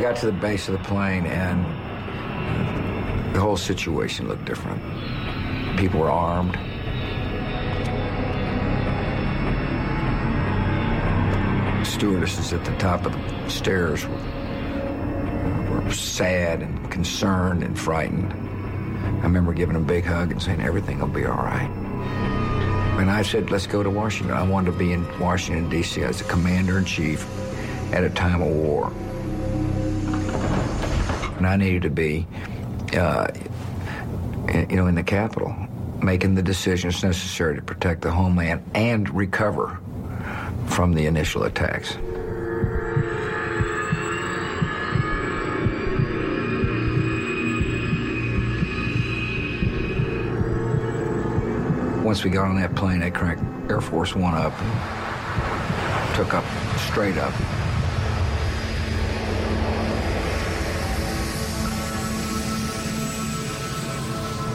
Got 0.09 0.17
to 0.17 0.27
the 0.27 0.33
base 0.33 0.69
of 0.69 0.73
the 0.73 0.85
plane 0.85 1.27
and 1.27 1.63
the 3.35 3.41
whole 3.41 3.59
situation 3.59 4.27
looked 4.27 4.47
different. 4.47 4.81
People 5.77 6.01
were 6.01 6.11
armed. 6.11 6.55
Stewardesses 11.87 12.55
at 12.55 12.65
the 12.65 12.75
top 12.79 13.05
of 13.05 13.13
the 13.13 13.49
stairs 13.51 14.07
were, 14.07 14.15
were 15.85 15.93
sad 15.93 16.63
and 16.63 16.91
concerned 16.91 17.63
and 17.63 17.79
frightened. 17.79 18.33
I 18.33 19.25
remember 19.25 19.53
giving 19.53 19.75
them 19.75 19.83
a 19.83 19.87
big 19.87 20.07
hug 20.07 20.33
and 20.33 20.43
saying, 20.43 20.63
everything 20.63 21.01
will 21.01 21.09
be 21.09 21.27
all 21.27 21.37
right. 21.37 21.71
And 22.99 23.11
I 23.11 23.21
said, 23.21 23.51
let's 23.51 23.67
go 23.67 23.83
to 23.83 23.91
Washington. 23.91 24.35
I 24.35 24.43
wanted 24.43 24.73
to 24.73 24.79
be 24.79 24.95
in 24.95 25.07
Washington, 25.21 25.69
D.C. 25.69 26.03
as 26.03 26.23
a 26.23 26.25
commander 26.25 26.79
in 26.79 26.87
chief 26.87 27.29
at 27.93 28.05
a 28.05 28.11
time 28.11 28.41
of 28.41 28.49
war. 28.49 28.91
And 31.39 31.47
I 31.47 31.57
needed 31.57 31.83
to 31.83 31.91
be, 31.91 32.27
uh, 32.95 33.29
you 34.53 34.77
know, 34.77 34.89
in 34.89 34.97
the 34.97 35.05
Capitol, 35.05 35.55
making 36.03 36.35
the 36.35 36.43
decisions 36.43 37.03
necessary 37.05 37.55
to 37.55 37.63
protect 37.63 38.03
the 38.03 38.11
homeland 38.11 38.69
and 38.75 39.09
recover 39.15 39.79
from 40.67 40.95
the 40.95 41.07
initial 41.07 41.45
attacks. 41.45 41.97
Once 52.05 52.25
we 52.25 52.31
got 52.31 52.49
on 52.49 52.57
that 52.57 52.75
plane, 52.75 53.03
I 53.03 53.11
cranked 53.11 53.45
Air 53.71 53.81
Force 53.81 54.17
One 54.17 54.35
up, 54.35 54.55
took 56.17 56.35
up 56.35 56.45
straight 56.79 57.17
up. 57.17 57.35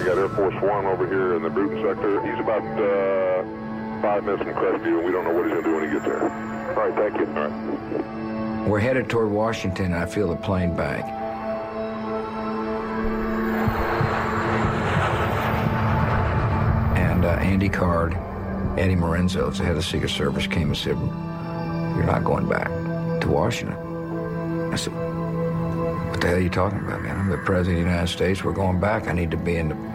We 0.04 0.10
got 0.10 0.18
Air 0.18 0.28
Force 0.28 0.56
One 0.56 0.86
over 0.86 1.08
here 1.08 1.36
in 1.38 1.44
the 1.44 1.50
Brewton 1.50 1.82
sector. 1.82 2.22
He's 2.30 2.38
about 2.38 2.62
uh, 2.62 4.02
five 4.02 4.26
minutes 4.26 4.44
from 4.44 4.54
Crestview, 4.54 4.98
and 4.98 5.06
we 5.06 5.14
don't 5.14 5.24
know 5.24 5.32
what 5.32 5.46
he's 5.46 5.54
going 5.54 5.64
to 5.64 5.70
do 5.70 5.76
when 5.78 5.88
he 5.88 5.94
gets 5.94 6.04
there. 6.04 6.24
All 6.24 6.90
right, 6.90 6.94
thank 6.94 7.18
you. 7.18 7.26
All 7.28 7.48
right. 7.48 8.68
We're 8.68 8.80
headed 8.82 9.10
toward 9.10 9.32
Washington. 9.32 9.94
I 9.94 10.06
feel 10.06 10.28
the 10.28 10.36
plane 10.36 10.76
back. 10.76 11.06
And 16.98 17.24
uh, 17.24 17.30
Andy 17.30 17.70
Card, 17.70 18.12
Eddie 18.78 18.98
Marinzel, 18.98 19.56
the 19.56 19.64
head 19.64 19.78
of 19.78 19.86
Secret 19.86 20.10
Service, 20.10 20.48
came 20.48 20.68
and 20.68 20.76
said, 20.76 20.98
"You're 20.98 22.04
not 22.04 22.26
going 22.26 22.50
back 22.50 22.68
to 23.22 23.28
Washington." 23.30 23.78
I 24.70 24.76
said, 24.76 24.92
"What 24.92 26.20
the 26.20 26.28
hell 26.28 26.36
are 26.36 26.42
you 26.42 26.50
talking 26.50 26.80
about, 26.80 27.02
man? 27.04 27.18
I'm 27.18 27.30
the 27.30 27.38
president 27.38 27.78
of 27.78 27.86
the 27.86 27.90
United 27.90 28.12
States. 28.12 28.44
We're 28.44 28.52
going 28.52 28.82
back. 28.82 29.08
I 29.08 29.14
need 29.14 29.32
to 29.32 29.38
be 29.38 29.56
in 29.56 29.70
the, 29.70 29.93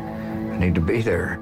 need 0.58 0.74
to 0.74 0.80
be 0.80 1.02
there." 1.02 1.40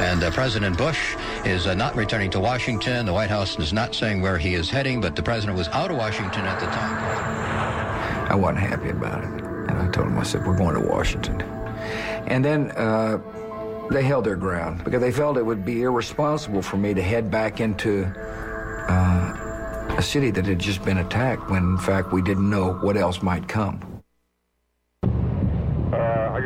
And 0.00 0.24
uh, 0.24 0.30
President 0.30 0.78
Bush 0.78 1.14
is 1.44 1.66
uh, 1.66 1.74
not 1.74 1.94
returning 1.94 2.30
to 2.30 2.40
Washington. 2.40 3.04
The 3.04 3.12
White 3.12 3.28
House 3.28 3.58
is 3.58 3.72
not 3.72 3.94
saying 3.94 4.22
where 4.22 4.38
he 4.38 4.54
is 4.54 4.70
heading, 4.70 5.00
but 5.00 5.14
the 5.14 5.22
president 5.22 5.58
was 5.58 5.68
out 5.68 5.90
of 5.90 5.98
Washington 5.98 6.46
at 6.46 6.58
the 6.58 6.66
time. 6.66 8.30
I 8.30 8.34
wasn't 8.34 8.60
happy 8.60 8.88
about 8.88 9.22
it. 9.22 9.30
And 9.30 9.72
I 9.72 9.88
told 9.90 10.08
him, 10.08 10.18
I 10.18 10.22
said, 10.22 10.46
we're 10.46 10.56
going 10.56 10.74
to 10.74 10.80
Washington. 10.80 11.42
And 12.28 12.42
then 12.42 12.70
uh, 12.72 13.18
they 13.90 14.02
held 14.02 14.24
their 14.24 14.36
ground 14.36 14.84
because 14.84 15.00
they 15.00 15.12
felt 15.12 15.36
it 15.36 15.44
would 15.44 15.64
be 15.64 15.82
irresponsible 15.82 16.62
for 16.62 16.78
me 16.78 16.94
to 16.94 17.02
head 17.02 17.30
back 17.30 17.60
into 17.60 18.06
uh, 18.88 19.94
a 19.98 20.02
city 20.02 20.30
that 20.30 20.46
had 20.46 20.58
just 20.58 20.82
been 20.82 20.98
attacked 20.98 21.50
when, 21.50 21.62
in 21.62 21.78
fact, 21.78 22.10
we 22.10 22.22
didn't 22.22 22.48
know 22.48 22.72
what 22.74 22.96
else 22.96 23.22
might 23.22 23.48
come. 23.48 23.89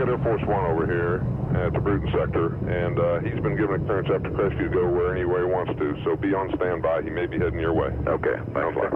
I 0.04 0.06
got 0.06 0.18
Air 0.18 0.18
Force 0.18 0.42
One 0.46 0.66
over 0.66 0.84
here 0.84 1.24
at 1.64 1.72
the 1.72 1.80
Brewton 1.80 2.12
sector, 2.12 2.56
and 2.68 2.98
uh, 2.98 3.20
he's 3.20 3.40
been 3.42 3.56
given 3.56 3.80
a 3.80 3.84
clearance 3.86 4.10
after 4.12 4.28
Crestview 4.28 4.68
to 4.68 4.68
go 4.68 4.86
where 4.86 5.16
any 5.16 5.24
way 5.24 5.38
he 5.40 5.46
wants 5.46 5.72
to. 5.78 5.96
So 6.04 6.14
be 6.14 6.34
on 6.34 6.54
standby. 6.56 7.00
He 7.00 7.08
may 7.08 7.24
be 7.24 7.38
heading 7.38 7.58
your 7.58 7.72
way. 7.72 7.88
Okay. 8.06 8.36
Sounds 8.52 8.76
like. 8.76 8.92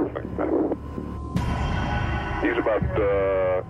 He's 2.45 2.59
about 2.59 2.83
uh, 3.01 3.63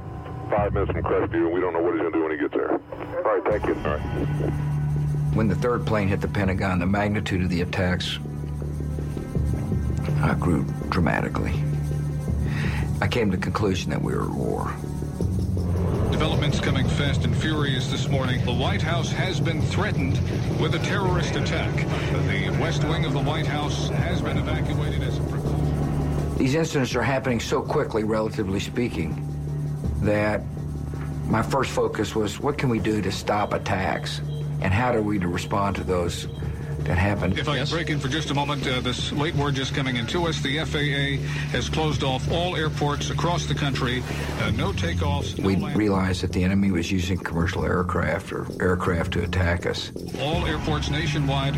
five 0.50 0.72
minutes 0.74 0.90
from 0.90 1.02
Crestview, 1.04 1.46
and 1.46 1.52
we 1.52 1.60
don't 1.60 1.74
know 1.74 1.80
what 1.80 1.94
he's 1.94 2.00
going 2.00 2.12
to 2.12 2.18
do 2.18 2.22
when 2.24 2.32
he 2.32 2.38
gets 2.38 2.54
there. 2.54 2.72
All 2.72 3.38
right, 3.38 3.44
thank 3.44 3.66
you. 3.66 3.76
All 3.84 3.96
right. 3.96 4.52
When 5.34 5.46
the 5.46 5.54
third 5.54 5.86
plane 5.86 6.08
hit 6.08 6.20
the 6.20 6.26
Pentagon, 6.26 6.80
the 6.80 6.86
magnitude 6.86 7.44
of 7.44 7.50
the 7.50 7.60
attacks 7.60 8.18
uh, 10.22 10.34
grew 10.34 10.64
dramatically. 10.88 11.54
I 13.00 13.06
came 13.06 13.30
to 13.30 13.36
the 13.36 13.42
conclusion 13.44 13.90
that 13.90 14.02
we 14.02 14.12
were 14.12 14.24
at 14.24 14.30
war. 14.30 14.74
Developments 16.18 16.58
coming 16.58 16.88
fast 16.88 17.22
and 17.22 17.36
furious 17.36 17.92
this 17.92 18.08
morning. 18.08 18.44
The 18.44 18.52
White 18.52 18.82
House 18.82 19.12
has 19.12 19.38
been 19.38 19.62
threatened 19.62 20.14
with 20.58 20.74
a 20.74 20.80
terrorist 20.80 21.36
attack. 21.36 21.72
The 22.26 22.50
west 22.60 22.82
wing 22.82 23.04
of 23.04 23.12
the 23.12 23.20
White 23.20 23.46
House 23.46 23.88
has 23.90 24.20
been 24.20 24.36
evacuated 24.36 25.00
as 25.04 25.16
a 25.16 25.20
precaution. 25.20 26.34
These 26.36 26.56
incidents 26.56 26.96
are 26.96 27.04
happening 27.04 27.38
so 27.38 27.62
quickly, 27.62 28.02
relatively 28.02 28.58
speaking, 28.58 29.24
that 30.00 30.42
my 31.26 31.40
first 31.40 31.70
focus 31.70 32.16
was 32.16 32.40
what 32.40 32.58
can 32.58 32.68
we 32.68 32.80
do 32.80 33.00
to 33.00 33.12
stop 33.12 33.52
attacks 33.52 34.20
and 34.60 34.74
how 34.74 34.90
do 34.90 35.00
we 35.00 35.18
respond 35.18 35.76
to 35.76 35.84
those 35.84 36.26
that 36.88 36.98
happen. 36.98 37.38
If 37.38 37.48
I 37.48 37.58
can 37.58 37.66
break 37.68 37.90
in 37.90 38.00
for 38.00 38.08
just 38.08 38.30
a 38.30 38.34
moment, 38.34 38.66
uh, 38.66 38.80
this 38.80 39.12
late 39.12 39.34
word 39.34 39.54
just 39.54 39.74
coming 39.74 39.96
into 39.96 40.26
us. 40.26 40.40
The 40.40 40.58
FAA 40.64 41.22
has 41.50 41.68
closed 41.68 42.02
off 42.02 42.30
all 42.32 42.56
airports 42.56 43.10
across 43.10 43.46
the 43.46 43.54
country. 43.54 44.02
Uh, 44.40 44.50
no 44.50 44.72
takeoffs. 44.72 45.38
No 45.38 45.46
we 45.46 45.56
land- 45.56 45.76
realized 45.76 46.22
that 46.22 46.32
the 46.32 46.42
enemy 46.42 46.70
was 46.70 46.90
using 46.90 47.18
commercial 47.18 47.64
aircraft 47.64 48.32
or 48.32 48.46
aircraft 48.60 49.12
to 49.12 49.22
attack 49.22 49.66
us. 49.66 49.92
all 50.20 50.46
airports 50.46 50.90
nationwide. 50.90 51.56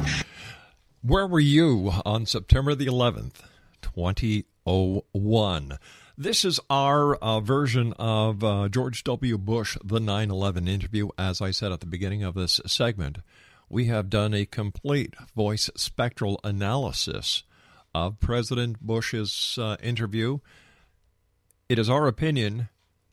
Where 1.03 1.27
were 1.27 1.41
you 1.41 1.93
on 2.05 2.27
September 2.27 2.75
the 2.75 2.87
11th, 2.87 3.43
2001? 3.81 5.79
This 6.19 6.45
is 6.45 6.61
our 6.69 7.15
uh, 7.15 7.41
version 7.41 7.95
of 7.99 8.45
uh, 8.45 8.69
George 8.69 9.05
W. 9.05 9.39
Bush, 9.39 9.79
the 9.83 10.01
9 10.01 10.31
11 10.31 10.69
interview. 10.69 11.09
As 11.17 11.41
I 11.41 11.51
said 11.53 11.73
at 11.73 11.81
the 11.81 11.87
beginning 11.87 12.23
of 12.25 12.35
this 12.35 12.61
segment, 12.67 13.19
we 13.71 13.87
have 13.87 14.11
done 14.11 14.35
a 14.35 14.45
complete 14.45 15.15
voice 15.35 15.71
spectral 15.77 16.41
analysis 16.43 17.45
of 17.95 18.19
President 18.19 18.85
Bush's 18.85 19.59
uh, 19.61 19.77
interview. 19.83 20.39
It 21.69 21.79
is 21.79 21.89
our 21.89 22.09
opinion 22.09 22.69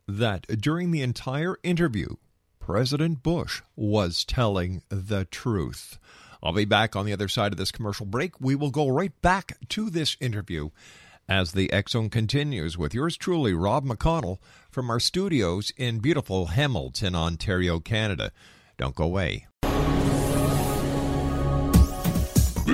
that 0.07 0.47
during 0.59 0.91
the 0.91 1.03
entire 1.03 1.57
interview, 1.63 2.15
President 2.59 3.21
Bush 3.21 3.61
was 3.75 4.25
telling 4.25 4.81
the 4.89 5.25
truth. 5.25 5.99
I'll 6.41 6.53
be 6.53 6.65
back 6.65 6.95
on 6.95 7.05
the 7.05 7.13
other 7.13 7.27
side 7.27 7.51
of 7.51 7.57
this 7.57 7.71
commercial 7.71 8.05
break. 8.05 8.41
We 8.41 8.55
will 8.55 8.71
go 8.71 8.87
right 8.87 9.13
back 9.21 9.57
to 9.69 9.89
this 9.89 10.17
interview 10.19 10.69
as 11.29 11.51
the 11.51 11.71
Zone 11.87 12.09
continues 12.09 12.77
with 12.77 12.93
yours 12.93 13.17
truly, 13.17 13.53
Rob 13.53 13.85
McConnell, 13.85 14.39
from 14.71 14.89
our 14.89 14.99
studios 14.99 15.71
in 15.77 15.99
beautiful 15.99 16.47
Hamilton, 16.47 17.15
Ontario, 17.15 17.79
Canada. 17.79 18.31
Don't 18.77 18.95
go 18.95 19.03
away. 19.03 19.47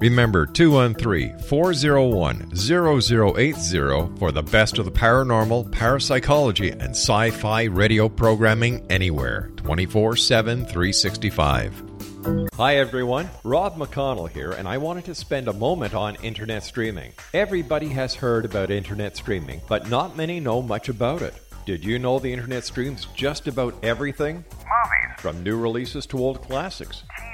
Remember 0.00 0.44
213 0.44 1.38
401 1.38 2.56
0080 2.56 4.18
for 4.18 4.32
the 4.32 4.42
best 4.42 4.78
of 4.78 4.84
the 4.84 4.90
paranormal, 4.90 5.70
parapsychology, 5.70 6.70
and 6.70 6.90
sci 6.90 7.30
fi 7.30 7.64
radio 7.64 8.08
programming 8.08 8.84
anywhere 8.90 9.50
24 9.56 10.16
7 10.16 10.64
365. 10.66 11.82
Hi 12.54 12.76
everyone, 12.76 13.28
Rob 13.44 13.76
McConnell 13.76 14.30
here, 14.30 14.52
and 14.52 14.66
I 14.66 14.78
wanted 14.78 15.04
to 15.04 15.14
spend 15.14 15.46
a 15.46 15.52
moment 15.52 15.94
on 15.94 16.16
internet 16.16 16.64
streaming. 16.64 17.12
Everybody 17.32 17.88
has 17.88 18.14
heard 18.14 18.44
about 18.44 18.70
internet 18.70 19.16
streaming, 19.16 19.60
but 19.68 19.90
not 19.90 20.16
many 20.16 20.40
know 20.40 20.62
much 20.62 20.88
about 20.88 21.22
it. 21.22 21.34
Did 21.66 21.84
you 21.84 21.98
know 21.98 22.18
the 22.18 22.32
internet 22.32 22.64
streams 22.64 23.06
just 23.14 23.46
about 23.46 23.74
everything? 23.82 24.36
Movies. 24.36 25.18
From 25.18 25.42
new 25.42 25.58
releases 25.58 26.04
to 26.06 26.18
old 26.18 26.42
classics. 26.42 27.04
TV 27.04 27.14
shows. 27.22 27.33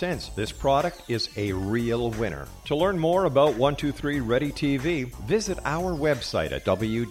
this 0.00 0.52
product 0.52 1.02
is 1.08 1.28
a 1.36 1.52
real 1.52 2.10
winner. 2.10 2.48
To 2.66 2.74
learn 2.74 2.98
more 2.98 3.26
about 3.26 3.56
123 3.56 4.20
Ready 4.20 4.50
TV, 4.50 5.14
visit 5.24 5.58
our 5.64 5.92
website 5.92 6.52
at 6.52 6.64
www.xzbn.net. 6.64 7.10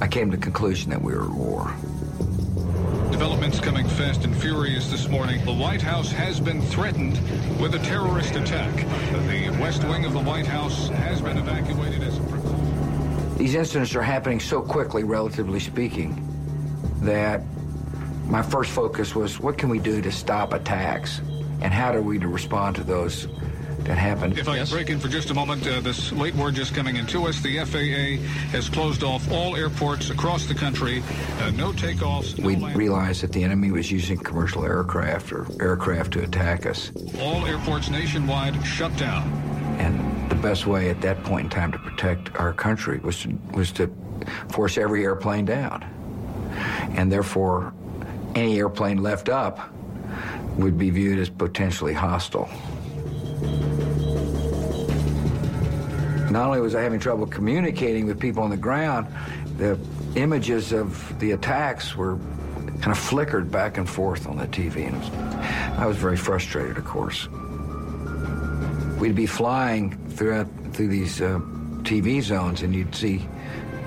I 0.00 0.06
came 0.06 0.30
to 0.30 0.36
the 0.36 0.42
conclusion 0.42 0.90
that 0.90 1.02
we 1.02 1.14
were 1.14 1.24
at 1.24 1.30
war. 1.30 1.74
Developments 3.10 3.58
coming 3.60 3.88
fast 3.88 4.24
and 4.24 4.36
furious 4.36 4.90
this 4.90 5.08
morning. 5.08 5.44
The 5.44 5.52
White 5.52 5.82
House 5.82 6.12
has 6.12 6.38
been 6.38 6.62
threatened 6.62 7.18
with 7.60 7.74
a 7.74 7.78
terrorist 7.80 8.36
attack. 8.36 8.74
The 9.26 9.50
West 9.60 9.82
Wing 9.84 10.04
of 10.04 10.12
the 10.12 10.20
White 10.20 10.46
House 10.46 10.88
has 10.90 11.20
been 11.20 11.38
evacuated 11.38 12.02
as 12.02 12.18
a 12.18 12.22
precaution. 12.22 13.36
These 13.36 13.54
incidents 13.54 13.94
are 13.94 14.02
happening 14.02 14.38
so 14.38 14.62
quickly, 14.62 15.02
relatively 15.02 15.60
speaking, 15.60 16.22
that 17.00 17.42
my 18.26 18.42
first 18.42 18.70
focus 18.72 19.14
was 19.14 19.38
what 19.40 19.56
can 19.58 19.68
we 19.68 19.78
do 19.78 20.00
to 20.02 20.10
stop 20.12 20.52
attacks 20.52 21.20
and 21.62 21.72
how 21.72 21.92
are 21.92 22.02
we 22.02 22.18
to 22.18 22.28
respond 22.28 22.76
to 22.76 22.84
those 22.84 23.28
that 23.84 23.96
happen. 23.98 24.36
If 24.36 24.48
I 24.48 24.58
could 24.58 24.70
break 24.70 24.90
in 24.90 24.98
for 24.98 25.06
just 25.06 25.30
a 25.30 25.34
moment, 25.34 25.64
uh, 25.66 25.78
this 25.80 26.10
late 26.10 26.34
word 26.34 26.56
just 26.56 26.74
coming 26.74 26.96
into 26.96 27.24
us. 27.26 27.40
The 27.40 27.58
FAA 27.64 28.20
has 28.50 28.68
closed 28.68 29.04
off 29.04 29.30
all 29.30 29.54
airports 29.54 30.10
across 30.10 30.46
the 30.46 30.54
country. 30.54 31.04
Uh, 31.40 31.50
no 31.50 31.70
takeoffs. 31.70 32.36
No 32.36 32.46
We 32.48 32.56
land- 32.56 32.76
realized 32.76 33.22
that 33.22 33.30
the 33.32 33.44
enemy 33.44 33.70
was 33.70 33.92
using 33.92 34.18
commercial 34.18 34.64
aircraft 34.64 35.30
or 35.30 35.46
aircraft 35.62 36.12
to 36.14 36.22
attack 36.24 36.66
us. 36.66 36.90
all 37.20 37.46
airports 37.46 37.88
nationwide 37.88 38.60
shut 38.66 38.94
down. 38.96 39.22
And 39.78 40.30
the 40.30 40.34
best 40.36 40.66
way 40.66 40.90
at 40.90 41.00
that 41.02 41.22
point 41.22 41.44
in 41.44 41.50
time 41.50 41.70
to 41.70 41.78
protect 41.78 42.34
our 42.36 42.52
country 42.52 42.98
was 43.04 43.20
to, 43.22 43.38
was 43.52 43.70
to 43.72 43.88
force 44.48 44.78
every 44.78 45.04
airplane 45.04 45.44
down. 45.44 45.84
And 46.96 47.12
therefore, 47.12 47.72
any 48.36 48.58
airplane 48.58 49.02
left 49.02 49.28
up 49.28 49.72
would 50.58 50.78
be 50.78 50.90
viewed 50.90 51.18
as 51.18 51.28
potentially 51.28 51.94
hostile. 51.94 52.48
Not 56.30 56.48
only 56.48 56.60
was 56.60 56.74
I 56.74 56.82
having 56.82 57.00
trouble 57.00 57.26
communicating 57.26 58.06
with 58.06 58.20
people 58.20 58.42
on 58.42 58.50
the 58.50 58.56
ground, 58.56 59.06
the 59.56 59.78
images 60.16 60.72
of 60.72 61.18
the 61.18 61.32
attacks 61.32 61.96
were 61.96 62.18
kind 62.80 62.88
of 62.88 62.98
flickered 62.98 63.50
back 63.50 63.78
and 63.78 63.88
forth 63.88 64.26
on 64.26 64.36
the 64.36 64.46
TV. 64.46 64.86
And 64.86 65.80
I 65.80 65.86
was 65.86 65.96
very 65.96 66.16
frustrated, 66.16 66.76
of 66.76 66.84
course. 66.84 67.28
We'd 68.98 69.14
be 69.14 69.26
flying 69.26 69.96
throughout 70.10 70.48
through 70.72 70.88
these 70.88 71.22
uh, 71.22 71.38
TV 71.82 72.20
zones, 72.20 72.62
and 72.62 72.74
you'd 72.74 72.94
see 72.94 73.26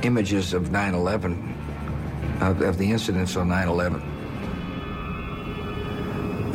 images 0.01 0.53
of 0.53 0.69
9/11, 0.69 2.41
of, 2.41 2.61
of 2.61 2.77
the 2.77 2.91
incidents 2.91 3.35
on 3.35 3.47
9/11. 3.47 4.18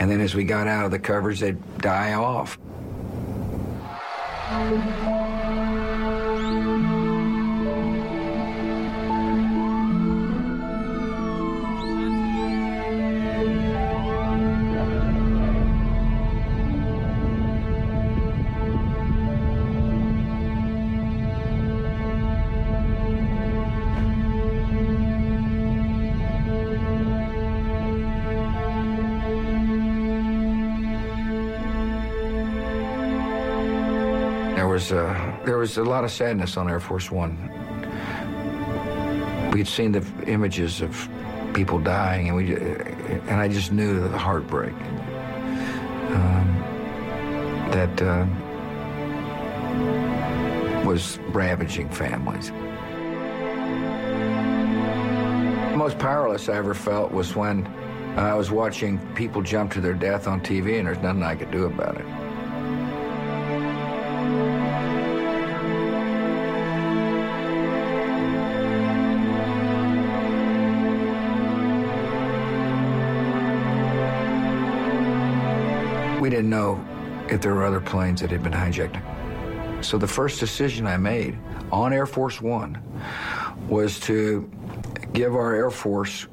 And 0.04 0.12
then 0.12 0.20
as 0.20 0.34
we 0.34 0.44
got 0.44 0.66
out 0.66 0.84
of 0.84 0.90
the 0.90 0.98
coverage, 0.98 1.40
they'd 1.40 1.78
die 1.78 2.12
off. 2.12 2.58
Was 35.64 35.78
a 35.78 35.82
lot 35.82 36.04
of 36.04 36.10
sadness 36.10 36.58
on 36.58 36.68
Air 36.68 36.78
Force 36.78 37.10
One. 37.10 37.38
We'd 39.54 39.66
seen 39.66 39.92
the 39.92 40.04
images 40.26 40.82
of 40.82 41.08
people 41.54 41.78
dying, 41.78 42.28
and 42.28 42.36
we 42.36 42.54
and 42.54 43.40
I 43.40 43.48
just 43.48 43.72
knew 43.72 43.98
the 44.06 44.18
heartbreak 44.18 44.74
um, 46.18 46.48
that 47.70 48.02
uh, 48.02 48.26
was 50.86 51.18
ravaging 51.28 51.88
families. 51.88 52.50
The 55.70 55.78
most 55.78 55.98
powerless 55.98 56.50
I 56.50 56.56
ever 56.56 56.74
felt 56.74 57.10
was 57.10 57.34
when 57.34 57.66
I 58.18 58.34
was 58.34 58.50
watching 58.50 58.98
people 59.14 59.40
jump 59.40 59.72
to 59.72 59.80
their 59.80 59.94
death 59.94 60.26
on 60.28 60.42
TV 60.42 60.76
and 60.78 60.86
there's 60.86 60.98
nothing 60.98 61.22
I 61.22 61.36
could 61.36 61.50
do 61.50 61.64
about 61.64 61.96
it. 61.96 62.23
We 76.24 76.30
didn't 76.30 76.48
know 76.48 76.82
if 77.28 77.42
there 77.42 77.52
were 77.52 77.66
other 77.66 77.82
planes 77.82 78.22
that 78.22 78.30
had 78.30 78.42
been 78.42 78.54
hijacked. 78.54 79.84
So 79.84 79.98
the 79.98 80.08
first 80.08 80.40
decision 80.40 80.86
I 80.86 80.96
made 80.96 81.36
on 81.70 81.92
Air 81.92 82.06
Force 82.06 82.40
One 82.40 82.82
was 83.68 84.00
to 84.00 84.50
give 85.12 85.34
our 85.34 85.54
Air 85.54 85.70
Force 85.70 86.26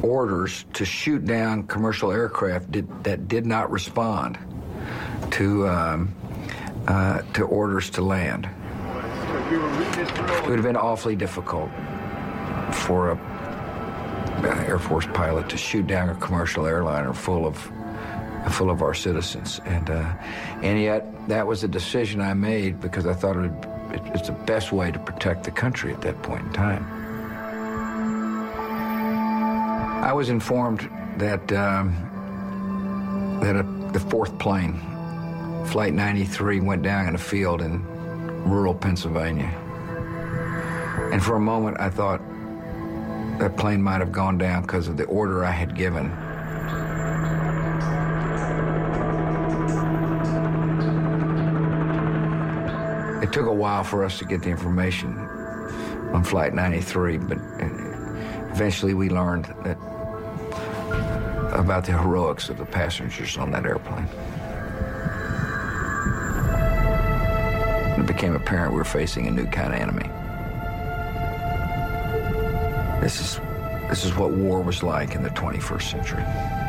orders 0.00 0.64
to 0.72 0.86
shoot 0.86 1.26
down 1.26 1.66
commercial 1.66 2.10
aircraft 2.10 2.72
did, 2.72 3.04
that 3.04 3.28
did 3.28 3.44
not 3.44 3.70
respond 3.70 4.38
to 5.32 5.68
um, 5.68 6.14
uh, 6.88 7.20
to 7.34 7.44
orders 7.44 7.90
to 7.90 8.00
land. 8.00 8.48
It 9.50 10.48
would 10.48 10.56
have 10.56 10.62
been 10.62 10.78
awfully 10.78 11.14
difficult 11.14 11.68
for 12.72 13.10
a, 13.10 13.16
an 13.18 14.64
Air 14.64 14.78
Force 14.78 15.06
pilot 15.12 15.50
to 15.50 15.58
shoot 15.58 15.86
down 15.86 16.08
a 16.08 16.14
commercial 16.14 16.64
airliner 16.64 17.12
full 17.12 17.46
of 17.46 17.70
full 18.48 18.70
of 18.70 18.82
our 18.82 18.94
citizens, 18.94 19.60
and 19.66 19.90
uh, 19.90 20.12
and 20.62 20.80
yet 20.80 21.28
that 21.28 21.46
was 21.46 21.62
a 21.62 21.68
decision 21.68 22.20
I 22.20 22.34
made 22.34 22.80
because 22.80 23.06
I 23.06 23.12
thought 23.12 23.36
it, 23.36 23.52
it, 23.92 24.02
it's 24.14 24.28
the 24.28 24.34
best 24.46 24.72
way 24.72 24.90
to 24.90 24.98
protect 24.98 25.44
the 25.44 25.50
country 25.50 25.92
at 25.92 26.00
that 26.02 26.22
point 26.22 26.46
in 26.46 26.52
time. 26.52 26.84
I 30.02 30.12
was 30.12 30.30
informed 30.30 30.88
that 31.18 31.52
um, 31.52 31.92
that 33.42 33.56
a, 33.56 33.62
the 33.92 34.00
fourth 34.00 34.38
plane, 34.38 34.80
Flight 35.66 35.92
93, 35.92 36.60
went 36.60 36.82
down 36.82 37.08
in 37.08 37.14
a 37.14 37.18
field 37.18 37.60
in 37.60 37.84
rural 38.44 38.74
Pennsylvania, 38.74 39.48
and 41.12 41.22
for 41.22 41.36
a 41.36 41.40
moment 41.40 41.78
I 41.78 41.90
thought 41.90 42.22
that 43.38 43.56
plane 43.56 43.82
might 43.82 44.00
have 44.00 44.12
gone 44.12 44.38
down 44.38 44.62
because 44.62 44.88
of 44.88 44.96
the 44.96 45.04
order 45.04 45.44
I 45.44 45.50
had 45.50 45.74
given. 45.74 46.10
It 53.22 53.32
took 53.32 53.46
a 53.46 53.52
while 53.52 53.84
for 53.84 54.04
us 54.04 54.18
to 54.18 54.24
get 54.24 54.42
the 54.42 54.48
information 54.48 55.18
on 56.12 56.24
Flight 56.24 56.54
93, 56.54 57.18
but 57.18 57.38
uh, 57.38 57.66
eventually 58.50 58.94
we 58.94 59.10
learned 59.10 59.44
that 59.64 59.76
about 61.52 61.84
the 61.84 61.92
heroics 61.92 62.48
of 62.48 62.56
the 62.56 62.64
passengers 62.64 63.36
on 63.36 63.50
that 63.50 63.66
airplane. 63.66 64.08
It 67.98 68.06
became 68.06 68.34
apparent 68.34 68.72
we 68.72 68.78
were 68.78 68.84
facing 68.84 69.26
a 69.26 69.30
new 69.30 69.46
kind 69.46 69.74
of 69.74 69.80
enemy. 69.80 70.08
This 73.00 73.20
is 73.20 73.40
this 73.88 74.04
is 74.04 74.14
what 74.16 74.30
war 74.30 74.62
was 74.62 74.82
like 74.82 75.14
in 75.14 75.22
the 75.22 75.30
21st 75.30 75.82
century. 75.82 76.59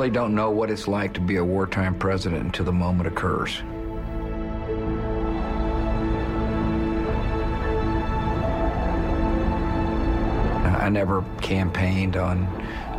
Really 0.00 0.10
don't 0.10 0.34
know 0.34 0.50
what 0.50 0.70
it's 0.70 0.88
like 0.88 1.12
to 1.12 1.20
be 1.20 1.36
a 1.36 1.44
wartime 1.44 1.94
president 1.94 2.42
until 2.42 2.64
the 2.64 2.72
moment 2.72 3.06
occurs. 3.06 3.62
I 10.64 10.88
never 10.88 11.22
campaigned 11.42 12.16
on, 12.16 12.48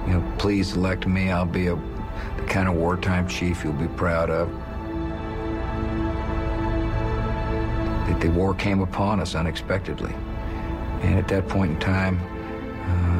you 0.05 0.13
know, 0.13 0.33
please 0.37 0.73
elect 0.75 1.07
me. 1.07 1.31
I'll 1.31 1.43
be 1.43 1.69
a, 1.69 1.75
the 1.75 2.43
kind 2.47 2.69
of 2.69 2.75
wartime 2.75 3.27
chief 3.27 3.63
you'll 3.63 3.73
be 3.73 3.87
proud 3.87 4.29
of. 4.29 4.47
The, 8.07 8.27
the 8.27 8.31
war 8.31 8.53
came 8.53 8.81
upon 8.81 9.19
us 9.19 9.33
unexpectedly. 9.33 10.13
And 11.01 11.17
at 11.17 11.27
that 11.29 11.47
point 11.47 11.71
in 11.71 11.79
time, 11.79 12.19
uh, 12.19 13.10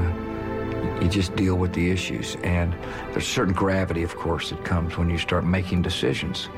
you 1.02 1.10
just 1.10 1.36
deal 1.36 1.56
with 1.56 1.74
the 1.74 1.90
issues. 1.90 2.38
And 2.44 2.74
there's 3.12 3.28
certain 3.28 3.54
gravity, 3.54 4.04
of 4.04 4.16
course, 4.16 4.52
that 4.52 4.64
comes 4.64 4.98
when 4.98 5.10
you 5.10 5.18
start 5.18 5.46
making 5.46 5.82
decisions 5.82 6.50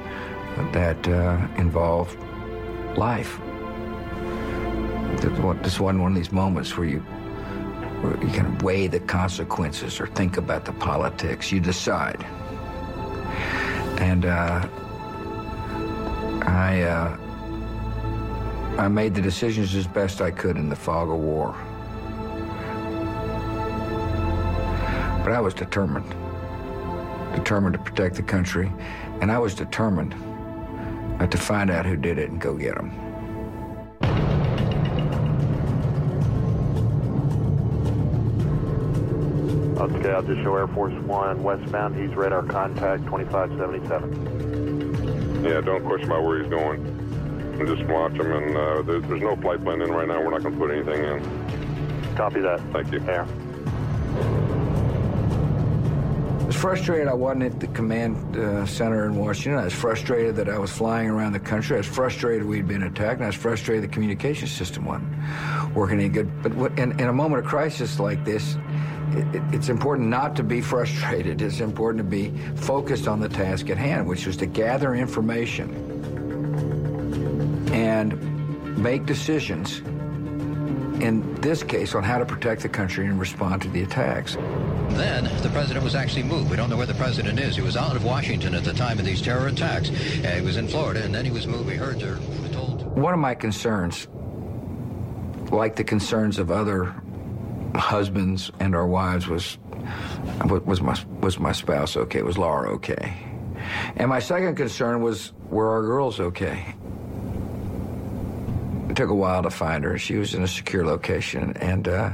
that 0.74 1.08
uh, 1.08 1.48
involve 1.58 2.16
life. 2.98 3.40
This 5.22 5.80
wasn't 5.80 6.02
one 6.02 6.12
of 6.12 6.16
these 6.16 6.32
moments 6.32 6.78
where 6.78 6.88
you 6.88 7.00
where 8.02 8.22
you 8.22 8.30
can 8.34 8.58
weigh 8.58 8.88
the 8.88 9.00
consequences 9.00 10.00
or 10.02 10.08
think 10.08 10.36
about 10.36 10.66
the 10.66 10.74
politics. 10.74 11.52
You 11.52 11.62
decide. 11.62 12.22
And 14.00 14.26
uh, 14.26 14.68
I 16.46 16.82
uh, 16.82 17.18
I 18.78 18.88
made 18.90 19.16
the 19.16 19.22
decisions 19.22 19.74
as 19.76 19.88
best 19.88 20.20
I 20.20 20.32
could 20.32 20.58
in 20.58 20.68
the 20.68 20.76
fog 20.76 21.10
of 21.10 21.18
war. 21.18 21.56
But 25.24 25.32
I 25.32 25.40
was 25.40 25.54
determined. 25.54 26.14
Determined 27.34 27.74
to 27.74 27.80
protect 27.80 28.16
the 28.16 28.24
country, 28.24 28.70
and 29.22 29.32
I 29.32 29.40
was 29.40 29.56
determined 29.56 30.14
to 31.20 31.38
find 31.38 31.70
out 31.72 31.86
who 31.86 31.96
did 31.96 32.18
it 32.18 32.30
and 32.30 32.42
go 32.42 32.58
get 32.58 32.76
them. 32.76 32.92
Okay, 39.80 40.12
I'll 40.12 40.24
just 40.24 40.42
show 40.42 40.58
Air 40.58 40.68
Force 40.68 40.94
One 41.04 41.42
westbound. 41.42 41.96
He's 41.96 42.14
radar 42.16 42.44
contact 42.44 43.06
2577. 43.06 45.46
Yeah, 45.46 45.62
don't 45.62 45.86
question 45.86 46.12
about 46.12 46.24
where 46.24 46.42
he's 46.42 46.50
going. 46.50 46.86
And 47.60 47.68
just 47.68 47.84
watch 47.90 48.14
him, 48.14 48.32
and 48.32 48.58
uh, 48.58 48.82
there, 48.82 49.00
there's 49.00 49.22
no 49.22 49.36
flight 49.38 49.64
plan 49.64 49.82
in 49.82 49.92
right 49.92 50.08
now. 50.08 50.22
We're 50.22 50.32
not 50.32 50.44
going 50.44 50.56
to 50.56 50.60
put 50.60 50.72
anything 50.72 51.04
in. 51.04 51.22
Copy 52.16 52.42
that. 52.42 52.60
Thank 52.72 52.92
you. 52.92 53.00
Air. 53.08 53.26
Was 56.54 56.62
frustrated 56.62 57.08
I 57.08 57.16
wasn't 57.16 57.44
at 57.46 57.60
the 57.60 57.66
command 57.66 58.38
uh, 58.38 58.68
center 58.68 59.08
in 59.08 59.16
Washington. 59.16 59.60
I 59.60 59.66
was 59.66 59.74
frustrated 59.74 60.36
that 60.36 60.48
I 60.48 60.60
was 60.60 60.72
flying 60.72 61.10
around 61.10 61.34
the 61.34 61.40
country. 61.40 61.78
I 61.78 61.80
was 61.80 61.88
frustrated 61.88 62.46
we'd 62.46 62.68
been 62.68 62.84
attacked, 62.84 63.16
and 63.16 63.24
I 63.24 63.30
was 63.30 63.36
frustrated 63.36 63.84
the 63.84 63.88
communication 63.88 64.48
system 64.48 64.86
wasn't 64.86 65.12
working 65.74 66.00
any 66.00 66.10
good. 66.10 66.44
But 66.44 66.54
what, 66.54 66.78
in, 66.78 66.92
in 67.00 67.08
a 67.08 67.12
moment 67.12 67.44
of 67.44 67.50
crisis 67.50 68.00
like 68.00 68.24
this, 68.24 68.56
it, 69.14 69.36
it, 69.36 69.42
it's 69.52 69.70
important 69.70 70.10
not 70.10 70.36
to 70.36 70.44
be 70.44 70.62
frustrated. 70.74 71.42
It's 71.42 71.60
important 71.60 71.98
to 71.98 72.04
be 72.04 72.30
focused 72.56 73.08
on 73.08 73.20
the 73.20 73.30
task 73.30 73.72
at 73.72 73.78
hand, 73.78 74.08
which 74.08 74.28
was 74.28 74.38
to 74.38 74.46
gather 74.46 74.94
information 74.94 75.74
and 77.74 78.78
make 78.78 79.08
decisions, 79.08 79.82
in 81.04 81.36
this 81.42 81.64
case, 81.64 81.96
on 81.96 82.04
how 82.04 82.18
to 82.18 82.26
protect 82.26 82.62
the 82.62 82.70
country 82.70 83.06
and 83.06 83.20
respond 83.20 83.62
to 83.62 83.68
the 83.68 83.84
attacks. 83.84 84.36
Then 84.92 85.26
the 85.42 85.50
president 85.50 85.84
was 85.84 85.96
actually 85.96 86.24
moved. 86.24 86.50
We 86.50 86.56
don't 86.56 86.70
know 86.70 86.78
where 86.78 86.86
the 86.86 86.94
president 86.94 87.40
is. 87.40 87.58
He 87.58 87.62
was 87.62 87.76
out 87.76 87.98
of 87.98 88.06
Washington 88.06 88.56
at 88.56 88.64
the 88.64 88.72
time 88.72 89.00
of 89.00 89.06
these 89.06 89.22
terror 89.22 89.48
attacks. 89.48 89.90
Uh, 89.90 90.32
he 90.36 90.42
was 90.42 90.56
in 90.56 90.68
Florida, 90.68 91.04
and 91.04 91.14
then 91.14 91.26
he 91.26 91.32
was 91.32 91.46
moved. 91.46 91.68
We 91.68 91.76
heard 91.76 92.00
told. 92.00 92.86
One 92.98 93.14
of 93.14 93.20
my 93.20 93.36
concerns, 93.36 94.08
like 95.52 95.76
the 95.76 95.84
concerns 95.84 96.40
of 96.40 96.50
other 96.50 96.96
husbands 97.76 98.52
and 98.62 98.74
our 98.74 98.88
wives, 98.88 99.28
was 99.28 99.58
was 100.66 100.82
my 100.82 100.98
was 101.20 101.38
my 101.38 101.52
spouse 101.52 101.98
okay? 101.98 102.22
Was 102.22 102.38
Laura 102.38 102.72
okay? 102.76 103.14
And 103.98 104.10
my 104.10 104.20
second 104.20 104.56
concern 104.56 105.02
was 105.02 105.34
were 105.50 105.70
our 105.70 105.82
girls 105.82 106.22
okay? 106.22 106.76
It 108.94 108.98
took 108.98 109.10
a 109.10 109.16
while 109.16 109.42
to 109.42 109.50
find 109.50 109.84
her. 109.84 109.98
She 109.98 110.18
was 110.18 110.36
in 110.36 110.44
a 110.44 110.48
secure 110.48 110.86
location, 110.86 111.58
and 111.58 111.88
uh, 111.88 112.12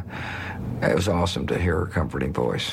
it 0.82 0.96
was 0.96 1.10
awesome 1.10 1.46
to 1.48 1.60
hear 1.60 1.80
her 1.80 1.88
comforting 1.88 2.32
voice. 2.32 2.72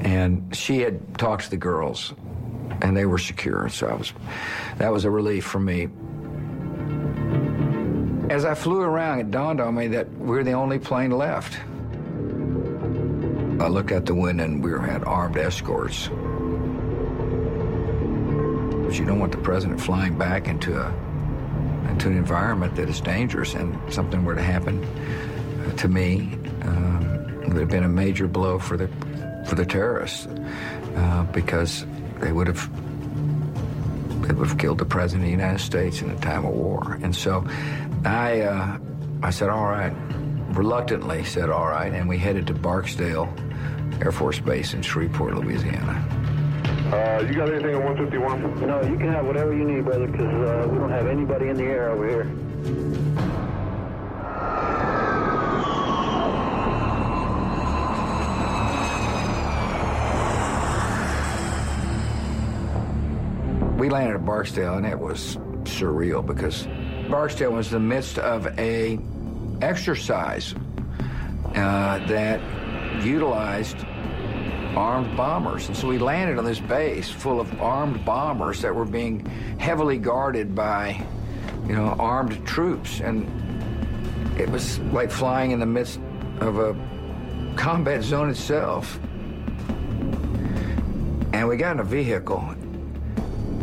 And 0.00 0.52
she 0.52 0.80
had 0.80 1.16
talked 1.16 1.44
to 1.44 1.50
the 1.50 1.56
girls, 1.56 2.12
and 2.80 2.96
they 2.96 3.06
were 3.06 3.18
secure. 3.18 3.68
So 3.68 3.86
I 3.86 3.94
was, 3.94 4.12
that 4.78 4.92
was 4.92 5.04
a 5.04 5.10
relief 5.10 5.44
for 5.44 5.60
me. 5.60 5.90
As 8.28 8.44
I 8.44 8.56
flew 8.56 8.80
around, 8.80 9.20
it 9.20 9.30
dawned 9.30 9.60
on 9.60 9.76
me 9.76 9.86
that 9.86 10.10
we 10.14 10.26
we're 10.26 10.42
the 10.42 10.50
only 10.50 10.80
plane 10.80 11.12
left. 11.12 11.56
I 13.62 13.68
looked 13.68 13.92
out 13.92 14.06
the 14.06 14.16
window, 14.16 14.42
and 14.42 14.60
we 14.60 14.72
had 14.72 15.04
armed 15.04 15.36
escorts. 15.36 16.08
But 16.08 16.16
you 18.98 19.04
don't 19.04 19.20
want 19.20 19.30
the 19.30 19.38
president 19.38 19.80
flying 19.80 20.18
back 20.18 20.48
into 20.48 20.76
a 20.76 21.11
into 22.02 22.16
an 22.16 22.18
environment 22.18 22.74
that 22.76 22.88
is 22.88 23.00
dangerous, 23.00 23.54
and 23.54 23.78
something 23.92 24.24
were 24.24 24.34
to 24.34 24.42
happen 24.42 24.80
to 25.76 25.88
me, 25.88 26.36
um, 26.62 27.42
it 27.42 27.48
would 27.48 27.60
have 27.60 27.68
been 27.68 27.84
a 27.84 27.88
major 27.88 28.26
blow 28.26 28.58
for 28.58 28.76
the 28.76 28.88
for 29.46 29.54
the 29.54 29.64
terrorists 29.64 30.26
uh, 30.96 31.24
because 31.32 31.86
they 32.18 32.32
would 32.32 32.46
have 32.48 32.68
they 34.26 34.34
would 34.34 34.48
have 34.48 34.58
killed 34.58 34.78
the 34.78 34.84
president 34.84 35.22
of 35.22 35.26
the 35.26 35.30
United 35.30 35.60
States 35.60 36.02
in 36.02 36.10
a 36.10 36.16
time 36.16 36.44
of 36.44 36.52
war. 36.52 36.98
And 37.02 37.14
so, 37.14 37.44
I 38.04 38.40
uh, 38.40 38.78
I 39.22 39.30
said, 39.30 39.48
all 39.48 39.66
right, 39.66 39.92
reluctantly 40.50 41.24
said, 41.24 41.50
all 41.50 41.66
right, 41.66 41.92
and 41.92 42.08
we 42.08 42.18
headed 42.18 42.48
to 42.48 42.54
Barksdale 42.54 43.32
Air 44.00 44.12
Force 44.12 44.40
Base 44.40 44.74
in 44.74 44.82
Shreveport, 44.82 45.34
Louisiana. 45.36 46.21
Uh, 46.92 47.24
you 47.26 47.32
got 47.32 47.48
anything 47.48 47.74
on 47.74 47.82
151? 47.84 48.66
No, 48.66 48.82
you 48.82 48.98
can 48.98 49.08
have 49.08 49.24
whatever 49.24 49.56
you 49.56 49.64
need, 49.64 49.82
brother, 49.82 50.06
because 50.06 50.26
uh, 50.26 50.68
we 50.70 50.76
don't 50.76 50.90
have 50.90 51.06
anybody 51.06 51.48
in 51.48 51.56
the 51.56 51.64
air 51.64 51.88
over 51.88 52.06
here. 52.06 52.24
We 63.78 63.88
landed 63.88 64.16
at 64.16 64.26
Barksdale, 64.26 64.74
and 64.74 64.84
it 64.84 64.98
was 64.98 65.38
surreal 65.64 66.24
because 66.24 66.68
Barksdale 67.08 67.52
was 67.52 67.72
in 67.72 67.72
the 67.72 67.88
midst 67.88 68.18
of 68.18 68.46
a 68.58 68.98
exercise 69.62 70.54
uh, 71.54 72.06
that 72.06 72.38
utilized 73.02 73.78
armed 74.76 75.16
bombers. 75.16 75.68
And 75.68 75.76
so 75.76 75.88
we 75.88 75.98
landed 75.98 76.38
on 76.38 76.44
this 76.44 76.60
base 76.60 77.08
full 77.10 77.40
of 77.40 77.60
armed 77.60 78.04
bombers 78.04 78.62
that 78.62 78.74
were 78.74 78.84
being 78.84 79.24
heavily 79.58 79.98
guarded 79.98 80.54
by, 80.54 81.04
you 81.66 81.74
know, 81.74 81.96
armed 81.98 82.46
troops. 82.46 83.00
And 83.00 83.28
it 84.38 84.48
was 84.48 84.78
like 84.78 85.10
flying 85.10 85.50
in 85.50 85.60
the 85.60 85.66
midst 85.66 86.00
of 86.40 86.58
a 86.58 86.74
combat 87.56 88.02
zone 88.02 88.30
itself. 88.30 88.98
And 91.32 91.48
we 91.48 91.56
got 91.56 91.72
in 91.72 91.80
a 91.80 91.84
vehicle, 91.84 92.40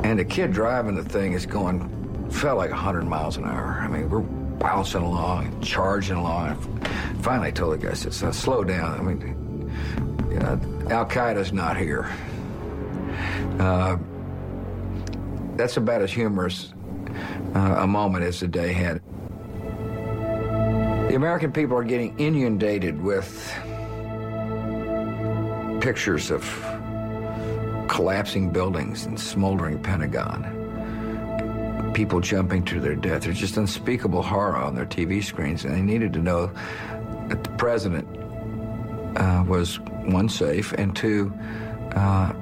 and 0.03 0.17
the 0.17 0.25
kid 0.25 0.51
driving 0.51 0.95
the 0.95 1.03
thing 1.03 1.33
is 1.33 1.45
going, 1.45 1.87
felt 2.31 2.57
like 2.57 2.71
100 2.71 3.05
miles 3.05 3.37
an 3.37 3.45
hour. 3.45 3.79
I 3.81 3.87
mean, 3.87 4.09
we're 4.09 4.21
bouncing 4.21 5.01
along, 5.01 5.61
charging 5.61 6.17
along. 6.17 6.55
Finally, 7.21 7.49
I 7.49 7.51
told 7.51 7.73
the 7.73 7.85
guy, 7.85 7.91
I 7.91 7.93
said, 7.93 8.33
slow 8.33 8.63
down. 8.63 8.99
I 8.99 9.03
mean, 9.03 9.71
you 10.31 10.39
know, 10.39 10.59
Al 10.89 11.05
Qaeda's 11.05 11.53
not 11.53 11.77
here. 11.77 12.11
Uh, 13.59 13.97
that's 15.55 15.77
about 15.77 16.01
as 16.01 16.11
humorous 16.11 16.73
uh, 17.53 17.75
a 17.79 17.87
moment 17.87 18.23
as 18.23 18.39
the 18.39 18.47
day 18.47 18.73
had. 18.73 18.99
The 21.09 21.15
American 21.15 21.51
people 21.51 21.77
are 21.77 21.83
getting 21.83 22.17
inundated 22.17 22.99
with 22.99 23.53
pictures 25.79 26.31
of 26.31 26.43
collapsing 27.87 28.49
buildings 28.49 29.05
and 29.05 29.19
smoldering 29.19 29.83
Pentagon. 29.83 30.55
People 31.93 32.19
jumping 32.19 32.63
to 32.65 32.79
their 32.79 32.95
death. 32.95 33.23
There's 33.23 33.39
just 33.39 33.57
unspeakable 33.57 34.23
horror 34.23 34.57
on 34.57 34.73
their 34.73 34.87
TV 34.87 35.23
screens, 35.23 35.65
and 35.65 35.75
they 35.75 35.81
needed 35.81 36.13
to 36.13 36.19
know 36.19 36.51
that 37.27 37.43
the 37.43 37.49
president 37.51 38.07
uh, 39.15 39.43
was 39.47 39.79
one, 39.79 40.29
safe, 40.29 40.73
and 40.73 40.95
two, 40.95 41.33
uh, 41.95 42.33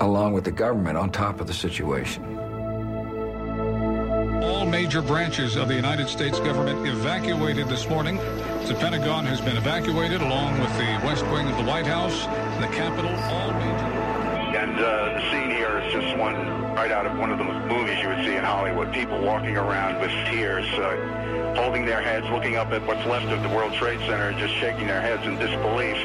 along 0.00 0.32
with 0.32 0.44
the 0.44 0.52
government, 0.52 0.96
on 0.96 1.10
top 1.10 1.40
of 1.40 1.46
the 1.46 1.54
situation. 1.54 2.24
All 4.42 4.66
major 4.66 5.02
branches 5.02 5.56
of 5.56 5.68
the 5.68 5.74
United 5.74 6.08
States 6.08 6.38
government 6.40 6.86
evacuated 6.86 7.68
this 7.68 7.88
morning. 7.88 8.16
The 8.66 8.76
Pentagon 8.78 9.24
has 9.26 9.40
been 9.40 9.56
evacuated 9.56 10.20
along 10.20 10.60
with 10.60 10.70
the 10.76 11.06
West 11.06 11.24
Wing 11.26 11.48
of 11.48 11.56
the 11.56 11.64
White 11.64 11.86
House, 11.86 12.26
the 12.60 12.68
Capitol, 12.74 13.10
all 13.10 13.52
major. 13.52 13.98
And 14.58 14.78
uh, 14.78 15.14
the 15.14 15.30
scene 15.30 15.50
here 15.50 15.78
is 15.78 15.92
just 15.92 16.16
one 16.18 16.67
right 16.78 16.92
out 16.92 17.06
of 17.06 17.18
one 17.18 17.32
of 17.32 17.38
the 17.38 17.44
movies 17.44 17.98
you 18.00 18.06
would 18.06 18.24
see 18.24 18.36
in 18.36 18.44
Hollywood. 18.44 18.92
People 18.92 19.20
walking 19.20 19.56
around 19.56 20.00
with 20.00 20.12
tears, 20.30 20.64
uh, 20.78 21.54
holding 21.56 21.84
their 21.84 22.00
heads, 22.00 22.24
looking 22.30 22.54
up 22.54 22.68
at 22.68 22.86
what's 22.86 23.04
left 23.04 23.26
of 23.26 23.42
the 23.42 23.48
World 23.48 23.72
Trade 23.72 23.98
Center, 24.06 24.28
and 24.28 24.38
just 24.38 24.54
shaking 24.54 24.86
their 24.86 25.00
heads 25.00 25.26
in 25.26 25.36
disbelief. 25.40 25.96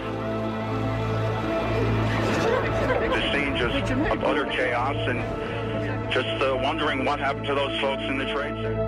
The 3.14 3.32
scene 3.32 3.56
just 3.56 3.92
of 3.92 4.24
utter 4.24 4.46
chaos 4.48 4.96
and 5.08 6.12
just 6.12 6.42
uh, 6.42 6.60
wondering 6.64 7.06
what 7.06 7.20
happened 7.20 7.46
to 7.46 7.54
those 7.54 7.80
folks 7.80 8.02
in 8.02 8.18
the 8.18 8.26
Trade 8.34 8.56
Center. 8.56 8.83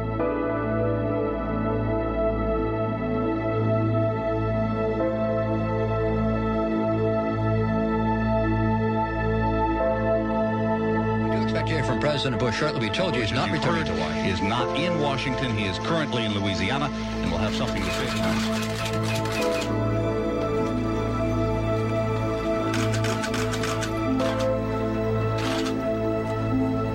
President 12.15 12.39
Bush 12.39 12.55
shortly. 12.55 12.79
We 12.79 12.89
told 12.89 13.13
you 13.13 13.19
he's 13.19 13.33
not 13.33 13.51
returning 13.51 13.83
to 13.83 13.91
Washington. 13.91 14.23
He 14.23 14.31
is 14.31 14.41
not 14.41 14.79
in 14.79 15.01
Washington. 15.01 15.57
He 15.57 15.65
is 15.65 15.77
currently 15.79 16.23
in 16.23 16.33
Louisiana, 16.33 16.85
and 16.85 17.29
we'll 17.29 17.41
have 17.41 17.53
something 17.53 17.83
to 17.83 17.91
say 17.91 18.05
tonight. 18.05 18.41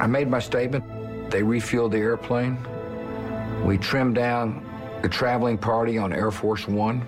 I 0.00 0.06
made 0.06 0.30
my 0.30 0.38
statement. 0.38 1.30
They 1.30 1.42
refueled 1.42 1.90
the 1.90 1.98
airplane. 1.98 2.56
We 3.66 3.76
trimmed 3.76 4.14
down 4.14 4.64
the 5.02 5.10
traveling 5.10 5.58
party 5.58 5.98
on 5.98 6.14
Air 6.14 6.30
Force 6.30 6.66
One, 6.66 7.06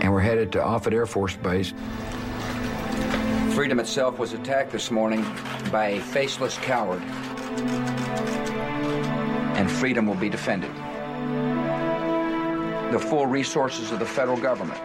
and 0.00 0.12
we're 0.12 0.20
headed 0.20 0.52
to 0.52 0.62
Offutt 0.62 0.92
Air 0.92 1.06
Force 1.06 1.34
Base. 1.34 1.72
Freedom 3.52 3.80
itself 3.80 4.20
was 4.20 4.32
attacked 4.32 4.70
this 4.70 4.92
morning 4.92 5.26
by 5.70 5.88
a 5.88 6.00
faceless 6.00 6.58
coward, 6.58 7.02
and 9.56 9.70
freedom 9.70 10.06
will 10.06 10.14
be 10.14 10.28
defended. 10.28 10.70
The 12.92 12.98
full 12.98 13.26
resources 13.26 13.92
of 13.92 13.98
the 13.98 14.06
federal 14.06 14.36
government 14.36 14.80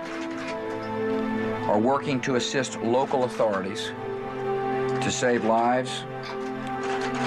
are 1.68 1.80
working 1.80 2.22
to 2.22 2.36
assist 2.36 2.80
local 2.82 3.26
authorities 3.26 3.92
to 5.02 5.12
save 5.12 5.44
lives 5.46 6.04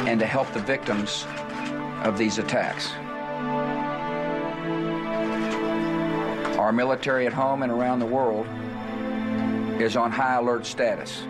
and 0.06 0.18
to 0.20 0.26
help 0.26 0.50
the 0.52 0.60
victims 0.60 1.26
of 2.04 2.16
these 2.16 2.38
attacks. 2.38 2.92
Our 6.58 6.72
military 6.72 7.26
at 7.26 7.32
home 7.32 7.62
and 7.62 7.72
around 7.72 7.98
the 7.98 8.06
world 8.06 8.46
is 9.80 9.96
on 9.96 10.10
high 10.10 10.36
alert 10.36 10.66
status. 10.66 11.22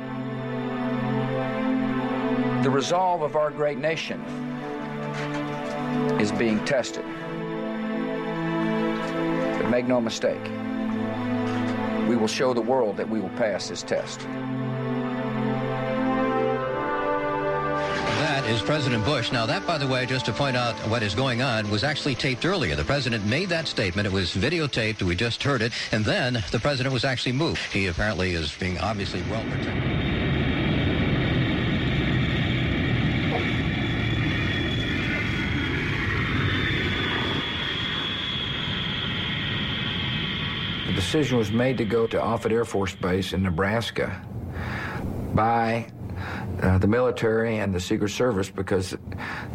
The 2.63 2.71
resolve 2.71 3.23
of 3.23 3.37
our 3.37 3.51
great 3.51 3.79
nation 3.79 4.21
is 6.21 6.31
being 6.31 6.63
tested. 6.67 7.05
But 9.57 9.71
make 9.71 9.87
no 9.87 9.99
mistake, 9.99 10.43
we 12.07 12.17
will 12.17 12.29
show 12.29 12.53
the 12.53 12.61
world 12.61 12.99
that 12.99 13.09
we 13.09 13.19
will 13.19 13.31
pass 13.31 13.71
this 13.71 13.83
test. 13.83 14.21
That 18.21 18.45
is 18.45 18.61
President 18.61 19.07
Bush. 19.07 19.33
Now, 19.33 19.47
that, 19.47 19.67
by 19.67 19.79
the 19.79 19.87
way, 19.87 20.05
just 20.05 20.27
to 20.27 20.33
point 20.33 20.55
out 20.55 20.75
what 20.91 21.03
is 21.03 21.15
going 21.15 21.41
on, 21.41 21.71
was 21.71 21.83
actually 21.83 22.15
taped 22.15 22.45
earlier. 22.45 22.77
The 22.77 22.85
president 22.85 23.25
made 23.25 23.49
that 23.49 23.69
statement. 23.69 24.07
It 24.07 24.13
was 24.13 24.33
videotaped. 24.35 25.01
We 25.01 25.17
just 25.17 25.43
heard 25.43 25.63
it. 25.63 25.73
And 25.93 26.05
then 26.05 26.45
the 26.51 26.59
president 26.59 26.93
was 26.93 27.07
actually 27.07 27.33
moved. 27.33 27.63
He 27.73 27.87
apparently 27.87 28.33
is 28.33 28.55
being 28.55 28.79
obviously 28.79 29.23
well 29.31 29.43
protected. 29.45 30.20
The 40.91 40.97
decision 40.97 41.39
was 41.39 41.53
made 41.53 41.79
to 41.79 41.85
go 41.85 42.09
to 42.09 42.21
Offutt 42.21 42.51
Air 42.51 42.65
Force 42.65 42.97
Base 42.97 43.33
in 43.33 43.45
Nebraska 43.45 44.21
by 45.33 45.87
uh, 46.61 46.79
the 46.79 46.89
military 46.89 47.59
and 47.59 47.73
the 47.73 47.79
Secret 47.79 48.09
Service 48.09 48.51
because 48.51 48.97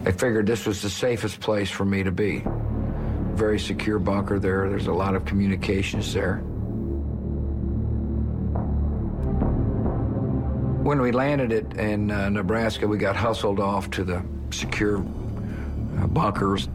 they 0.03 0.13
figured 0.13 0.47
this 0.47 0.65
was 0.65 0.81
the 0.81 0.89
safest 0.89 1.41
place 1.41 1.69
for 1.69 1.83
me 1.83 2.03
to 2.03 2.11
be. 2.11 2.41
Very 3.33 3.59
secure 3.59 3.99
bunker 3.99 4.39
there. 4.39 4.69
There's 4.69 4.88
a 4.88 4.93
lot 4.93 5.13
of 5.13 5.25
communications 5.25 6.13
there. 6.13 6.38
When 10.83 11.01
we 11.01 11.11
landed 11.11 11.51
it 11.51 11.73
in 11.73 12.11
uh, 12.11 12.29
Nebraska, 12.29 12.88
we 12.88 12.97
got 12.97 13.17
hustled 13.17 13.59
off 13.59 13.89
to 13.91 14.05
the 14.05 14.23
secure 14.51 14.99
uh, 14.99 16.07
bunkers. 16.07 16.69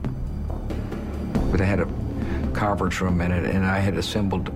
They 1.52 1.64
had 1.64 1.80
a 1.80 1.99
conference 2.54 3.00
room 3.00 3.20
in 3.20 3.32
and 3.32 3.64
I 3.64 3.78
had 3.78 3.96
assembled 3.96 4.52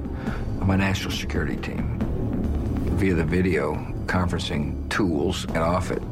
my 0.60 0.76
national 0.76 1.12
security 1.12 1.56
team 1.56 1.98
via 2.96 3.14
the 3.14 3.24
video 3.24 3.74
conferencing 4.06 4.88
tools 4.88 5.44
and 5.44 5.58
Offutt. 5.58 6.02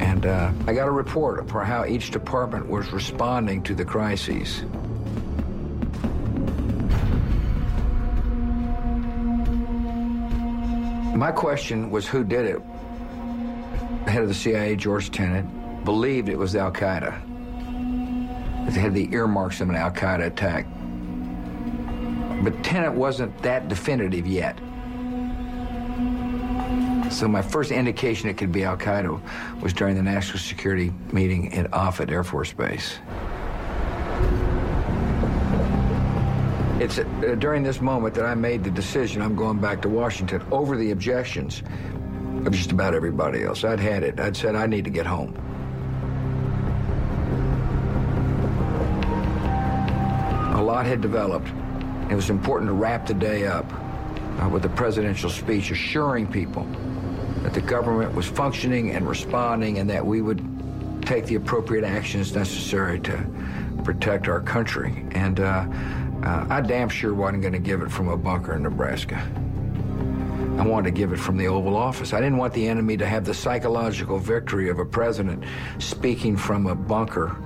And 0.00 0.26
uh, 0.26 0.52
I 0.66 0.72
got 0.72 0.88
a 0.88 0.90
report 0.90 1.48
for 1.48 1.64
how 1.64 1.84
each 1.84 2.10
department 2.10 2.68
was 2.68 2.92
responding 2.92 3.62
to 3.64 3.74
the 3.74 3.84
crises. 3.84 4.64
My 11.14 11.30
question 11.30 11.90
was 11.90 12.06
who 12.06 12.24
did 12.24 12.46
it? 12.46 12.62
The 14.06 14.10
head 14.10 14.22
of 14.22 14.28
the 14.28 14.34
CIA, 14.34 14.74
George 14.74 15.10
Tenet, 15.10 15.44
believed 15.84 16.28
it 16.28 16.38
was 16.38 16.56
Al 16.56 16.72
Qaeda. 16.72 17.29
It 18.70 18.76
had 18.76 18.94
the 18.94 19.12
earmarks 19.12 19.60
of 19.60 19.68
an 19.68 19.74
Al 19.74 19.90
Qaeda 19.90 20.26
attack. 20.26 20.64
But 22.44 22.62
Tenet 22.62 22.92
wasn't 22.92 23.36
that 23.42 23.68
definitive 23.68 24.28
yet. 24.28 24.56
So 27.10 27.26
my 27.26 27.42
first 27.42 27.72
indication 27.72 28.28
it 28.28 28.36
could 28.36 28.52
be 28.52 28.62
Al 28.62 28.76
Qaeda 28.76 29.60
was 29.60 29.72
during 29.72 29.96
the 29.96 30.04
national 30.04 30.38
security 30.38 30.92
meeting 31.10 31.52
at 31.54 31.68
Offutt 31.72 32.12
Air 32.12 32.22
Force 32.22 32.52
Base. 32.52 33.00
It's 36.78 37.00
uh, 37.00 37.34
during 37.40 37.64
this 37.64 37.80
moment 37.80 38.14
that 38.14 38.24
I 38.24 38.36
made 38.36 38.62
the 38.62 38.70
decision 38.70 39.20
I'm 39.20 39.34
going 39.34 39.58
back 39.58 39.82
to 39.82 39.88
Washington 39.88 40.44
over 40.52 40.76
the 40.76 40.92
objections 40.92 41.64
of 42.46 42.52
just 42.52 42.70
about 42.70 42.94
everybody 42.94 43.42
else. 43.42 43.64
I'd 43.64 43.80
had 43.80 44.04
it. 44.04 44.20
I'd 44.20 44.36
said 44.36 44.54
I 44.54 44.66
need 44.66 44.84
to 44.84 44.90
get 44.90 45.06
home. 45.06 45.49
Lot 50.70 50.86
had 50.86 51.00
developed. 51.00 51.48
It 52.10 52.14
was 52.14 52.30
important 52.30 52.68
to 52.68 52.72
wrap 52.72 53.06
the 53.06 53.14
day 53.14 53.46
up 53.46 53.70
uh, 54.40 54.48
with 54.48 54.64
a 54.64 54.68
presidential 54.68 55.30
speech 55.30 55.70
assuring 55.70 56.26
people 56.26 56.64
that 57.42 57.54
the 57.54 57.60
government 57.60 58.14
was 58.14 58.26
functioning 58.26 58.90
and 58.90 59.08
responding 59.08 59.78
and 59.78 59.88
that 59.90 60.04
we 60.04 60.22
would 60.22 60.40
take 61.02 61.26
the 61.26 61.34
appropriate 61.34 61.84
actions 61.84 62.34
necessary 62.34 63.00
to 63.00 63.26
protect 63.84 64.28
our 64.28 64.40
country. 64.40 65.04
And 65.12 65.40
uh, 65.40 65.66
uh, 66.22 66.46
I 66.48 66.60
damn 66.60 66.88
sure 66.88 67.14
wasn't 67.14 67.42
going 67.42 67.54
to 67.54 67.58
give 67.58 67.82
it 67.82 67.90
from 67.90 68.08
a 68.08 68.16
bunker 68.16 68.54
in 68.54 68.62
Nebraska. 68.62 69.16
I 70.58 70.66
wanted 70.66 70.90
to 70.90 70.90
give 70.90 71.12
it 71.12 71.18
from 71.18 71.38
the 71.38 71.46
Oval 71.46 71.76
Office. 71.76 72.12
I 72.12 72.20
didn't 72.20 72.36
want 72.36 72.52
the 72.52 72.68
enemy 72.68 72.96
to 72.98 73.06
have 73.06 73.24
the 73.24 73.32
psychological 73.32 74.18
victory 74.18 74.68
of 74.68 74.78
a 74.78 74.84
president 74.84 75.42
speaking 75.78 76.36
from 76.36 76.66
a 76.66 76.74
bunker 76.74 77.36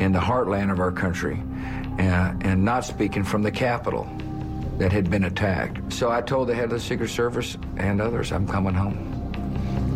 in 0.00 0.12
the 0.12 0.18
heartland 0.18 0.72
of 0.72 0.80
our 0.80 0.90
country 0.90 1.40
uh, 1.98 2.34
and 2.40 2.64
not 2.64 2.84
speaking 2.84 3.24
from 3.24 3.42
the 3.42 3.50
Capitol 3.50 4.08
that 4.78 4.92
had 4.92 5.10
been 5.10 5.24
attacked. 5.24 5.92
So 5.92 6.10
I 6.10 6.22
told 6.22 6.48
the 6.48 6.54
head 6.54 6.66
of 6.66 6.70
the 6.70 6.80
Secret 6.80 7.08
Service 7.08 7.56
and 7.76 8.00
others, 8.00 8.30
I'm 8.32 8.46
coming 8.46 8.74
home. 8.74 9.16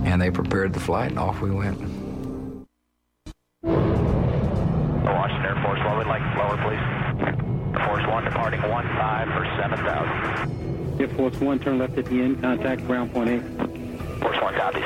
And 0.05 0.21
they 0.21 0.31
prepared 0.33 0.73
the 0.73 0.81
flight, 0.81 1.11
and 1.11 1.19
off 1.21 1.41
we 1.41 1.53
went. 1.53 1.79
Washington 3.63 5.47
Air 5.47 5.63
Force, 5.63 5.79
what 5.85 5.97
would 5.99 6.09
like 6.09 6.23
lower, 6.37 6.57
please? 6.57 6.81
Air 7.79 7.87
Force 7.87 8.07
One 8.09 8.25
departing 8.25 8.63
one 8.63 8.87
five 8.99 9.29
for 9.29 9.45
seven 9.61 9.79
thousand. 9.79 11.01
Air 11.01 11.09
Force 11.09 11.39
One, 11.41 11.61
turn 11.61 11.79
left 11.79 11.97
at 11.99 12.07
the 12.07 12.21
end, 12.21 12.41
contact 12.41 12.85
ground 12.89 13.13
point 13.13 13.31
eight. 13.31 13.43
Force 14.21 14.41
One 14.43 14.55
copies. 14.55 14.83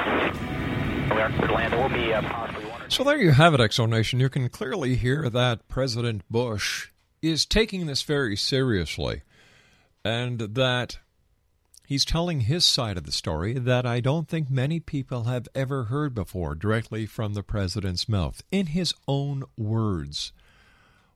We 1.10 1.20
are 1.22 1.30
clear 1.30 1.46
to 1.46 1.54
land. 1.54 1.72
There 1.72 1.80
will 1.80 1.88
be 1.88 2.12
uh, 2.12 2.20
possibly 2.20 2.70
one. 2.70 2.90
So 2.90 3.02
there 3.02 3.16
you 3.16 3.30
have 3.30 3.54
it, 3.54 3.60
X 3.60 3.76
Zone 3.76 3.88
Nation. 3.88 4.20
You 4.20 4.28
can 4.28 4.50
clearly 4.50 4.96
hear 4.96 5.30
that 5.30 5.66
President 5.68 6.22
Bush 6.30 6.90
is 7.22 7.46
taking 7.46 7.86
this 7.86 8.02
very 8.02 8.36
seriously, 8.36 9.22
and 10.04 10.40
that 10.40 10.98
he's 11.86 12.04
telling 12.04 12.40
his 12.40 12.64
side 12.64 12.96
of 12.96 13.04
the 13.04 13.12
story 13.12 13.54
that 13.54 13.86
I 13.86 14.00
don't 14.00 14.28
think 14.28 14.50
many 14.50 14.80
people 14.80 15.24
have 15.24 15.48
ever 15.54 15.84
heard 15.84 16.14
before 16.14 16.54
directly 16.54 17.06
from 17.06 17.34
the 17.34 17.42
president's 17.42 18.08
mouth, 18.08 18.42
in 18.50 18.66
his 18.66 18.94
own 19.06 19.44
words. 19.56 20.32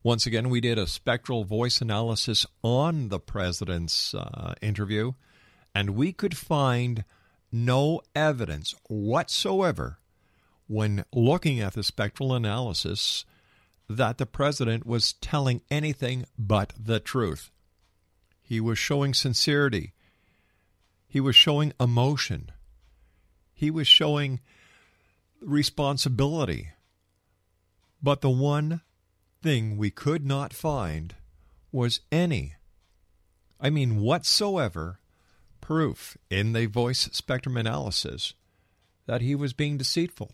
Once 0.03 0.25
again, 0.25 0.49
we 0.49 0.61
did 0.61 0.79
a 0.79 0.87
spectral 0.87 1.45
voice 1.45 1.81
analysis 1.83 2.47
on 2.63 3.09
the 3.09 3.21
president's 3.21 4.15
uh, 4.15 4.55
interview, 4.63 5.13
and 5.75 5.91
we 5.91 6.13
could 6.13 6.37
find 6.37 7.05
no 7.53 8.01
evidence 8.15 8.75
whatsoever 8.89 9.99
when 10.67 11.05
looking 11.13 11.61
at 11.61 11.75
the 11.75 11.83
spectral 11.83 12.33
analysis 12.33 13.25
that 13.91 14.19
the 14.19 14.27
president 14.27 14.87
was 14.87 15.15
telling 15.15 15.63
anything 15.69 16.25
but 16.39 16.73
the 16.79 17.01
truth. 17.01 17.51
He 18.41 18.61
was 18.61 18.79
showing 18.79 19.15
sincerity. 19.15 19.95
He 21.09 21.19
was 21.19 21.35
showing 21.35 21.73
emotion. 21.81 22.53
He 23.53 23.69
was 23.69 23.89
showing 23.89 24.39
responsibility. 25.41 26.69
But 28.01 28.21
the 28.21 28.31
one 28.31 28.83
thing 29.43 29.77
we 29.77 29.91
could 29.91 30.25
not 30.25 30.53
find 30.53 31.17
was 31.73 32.01
any, 32.13 32.55
I 33.61 33.71
mean, 33.71 34.01
whatsoever, 34.01 35.01
proof 35.61 36.17
in 36.31 36.53
the 36.53 36.67
voice 36.67 37.09
spectrum 37.13 37.57
analysis 37.57 38.35
that 39.07 39.21
he 39.21 39.35
was 39.35 39.53
being 39.53 39.77
deceitful. 39.77 40.31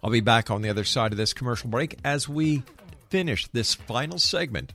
I'll 0.03 0.11
be 0.11 0.21
back 0.21 0.51
on 0.51 0.61
the 0.61 0.69
other 0.69 0.83
side 0.83 1.11
of 1.11 1.17
this 1.17 1.33
commercial 1.33 1.69
break 1.69 1.97
as 2.03 2.29
we 2.29 2.61
finish 3.09 3.47
this 3.47 3.73
final 3.73 4.19
segment 4.19 4.73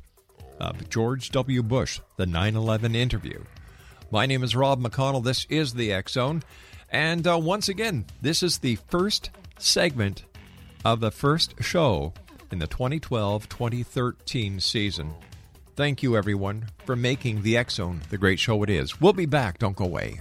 of 0.59 0.91
George 0.91 1.31
W. 1.31 1.63
Bush, 1.63 2.01
the 2.17 2.27
9 2.27 2.57
11 2.57 2.97
interview. 2.97 3.45
My 4.13 4.27
name 4.27 4.45
is 4.45 4.55
Rob 4.55 4.79
McConnell. 4.83 5.25
This 5.25 5.47
is 5.49 5.73
the 5.73 5.91
X 5.91 6.13
Zone. 6.13 6.43
And 6.91 7.27
uh, 7.27 7.39
once 7.39 7.71
again, 7.71 8.05
this 8.21 8.43
is 8.43 8.59
the 8.59 8.77
first 8.77 9.31
segment 9.59 10.27
of 10.85 11.01
the 11.01 11.11
first 11.11 11.55
show 11.63 12.13
in 12.51 12.59
the 12.59 12.67
2012 12.67 13.49
2013 13.49 14.61
season. 14.61 15.15
Thank 15.77 16.03
you, 16.03 16.15
everyone, 16.15 16.67
for 16.85 16.95
making 16.95 17.41
the 17.41 17.57
X 17.57 17.77
Zone 17.77 18.03
the 18.11 18.19
great 18.19 18.39
show 18.39 18.63
it 18.63 18.69
is. 18.69 19.01
We'll 19.01 19.15
be 19.15 19.25
back. 19.25 19.59
Don't 19.59 19.77
go 19.77 19.87
away. 19.87 20.21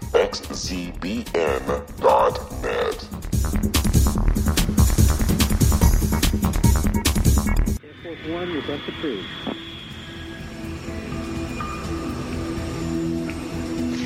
Air 7.81 7.93
Force 8.03 8.19
One, 8.27 8.53
request 8.53 8.83
approved. 8.89 9.27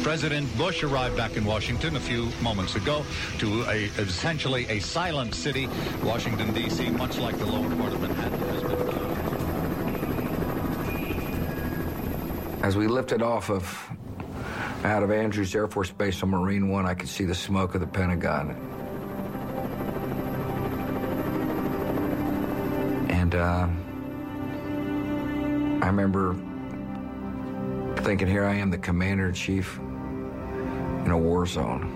President 0.03 0.57
Bush 0.57 0.83
arrived 0.83 1.17
back 1.17 1.37
in 1.37 1.43
Washington 1.43 1.95
a 1.95 1.99
few 1.99 2.29
moments 2.39 2.75
ago 2.75 3.03
to 3.39 3.63
a, 3.63 3.85
essentially 3.97 4.67
a 4.69 4.79
silent 4.79 5.33
city. 5.33 5.67
Washington, 6.03 6.53
D.C., 6.53 6.91
much 6.91 7.17
like 7.17 7.35
the 7.39 7.47
lower 7.47 7.75
part 7.77 7.93
of 7.93 8.01
Manhattan, 8.01 8.39
has 8.39 8.61
been. 8.61 8.85
As 12.63 12.77
we 12.77 12.85
lifted 12.87 13.23
off 13.23 13.49
of 13.49 13.89
out 14.85 15.01
of 15.01 15.11
Andrews 15.11 15.55
Air 15.55 15.67
Force 15.67 15.89
Base 15.91 16.21
on 16.21 16.29
Marine 16.29 16.69
One, 16.69 16.85
I 16.85 16.93
could 16.93 17.09
see 17.09 17.25
the 17.25 17.33
smoke 17.33 17.73
of 17.73 17.81
the 17.81 17.87
Pentagon. 17.87 18.51
And 23.09 23.33
uh, 23.33 23.67
I 25.83 25.87
remember 25.87 26.35
thinking, 28.03 28.27
here 28.27 28.45
I 28.45 28.53
am, 28.53 28.69
the 28.69 28.77
commander 28.77 29.29
in 29.29 29.33
chief 29.33 29.79
in 29.79 31.09
a 31.09 31.17
war 31.17 31.47
zone. 31.47 31.91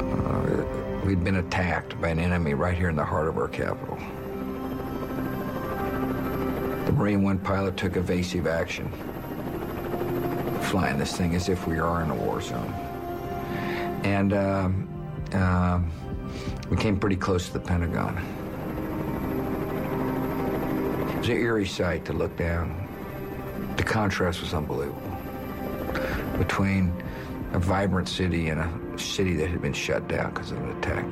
Uh, 0.00 1.04
we'd 1.04 1.24
been 1.24 1.36
attacked 1.36 2.00
by 2.00 2.08
an 2.10 2.20
enemy 2.20 2.54
right 2.54 2.76
here 2.76 2.88
in 2.88 2.96
the 2.96 3.04
heart 3.04 3.26
of 3.26 3.36
our 3.36 3.48
capital. 3.48 3.96
The 6.86 6.92
Marine 6.92 7.24
One 7.24 7.40
pilot 7.40 7.76
took 7.76 7.96
evasive 7.96 8.46
action, 8.46 8.92
flying 10.70 10.98
this 10.98 11.16
thing 11.16 11.34
as 11.34 11.48
if 11.48 11.66
we 11.66 11.80
are 11.80 12.00
in 12.00 12.10
a 12.10 12.14
war 12.14 12.40
zone. 12.40 12.72
And 14.04 14.32
uh, 14.32 15.80
we 16.70 16.76
came 16.76 16.96
pretty 16.96 17.16
close 17.16 17.48
to 17.48 17.54
the 17.54 17.58
Pentagon. 17.58 18.16
It 21.08 21.18
was 21.18 21.28
an 21.28 21.36
eerie 21.36 21.66
sight 21.66 22.04
to 22.04 22.12
look 22.12 22.36
down. 22.36 22.86
The 23.76 23.82
contrast 23.82 24.40
was 24.40 24.54
unbelievable 24.54 25.02
between 26.38 26.92
a 27.52 27.58
vibrant 27.58 28.08
city 28.08 28.48
and 28.48 28.60
a 28.60 28.98
city 28.98 29.34
that 29.34 29.48
had 29.48 29.60
been 29.60 29.72
shut 29.72 30.06
down 30.06 30.32
because 30.32 30.52
of 30.52 30.58
an 30.58 30.78
attack. 30.78 31.04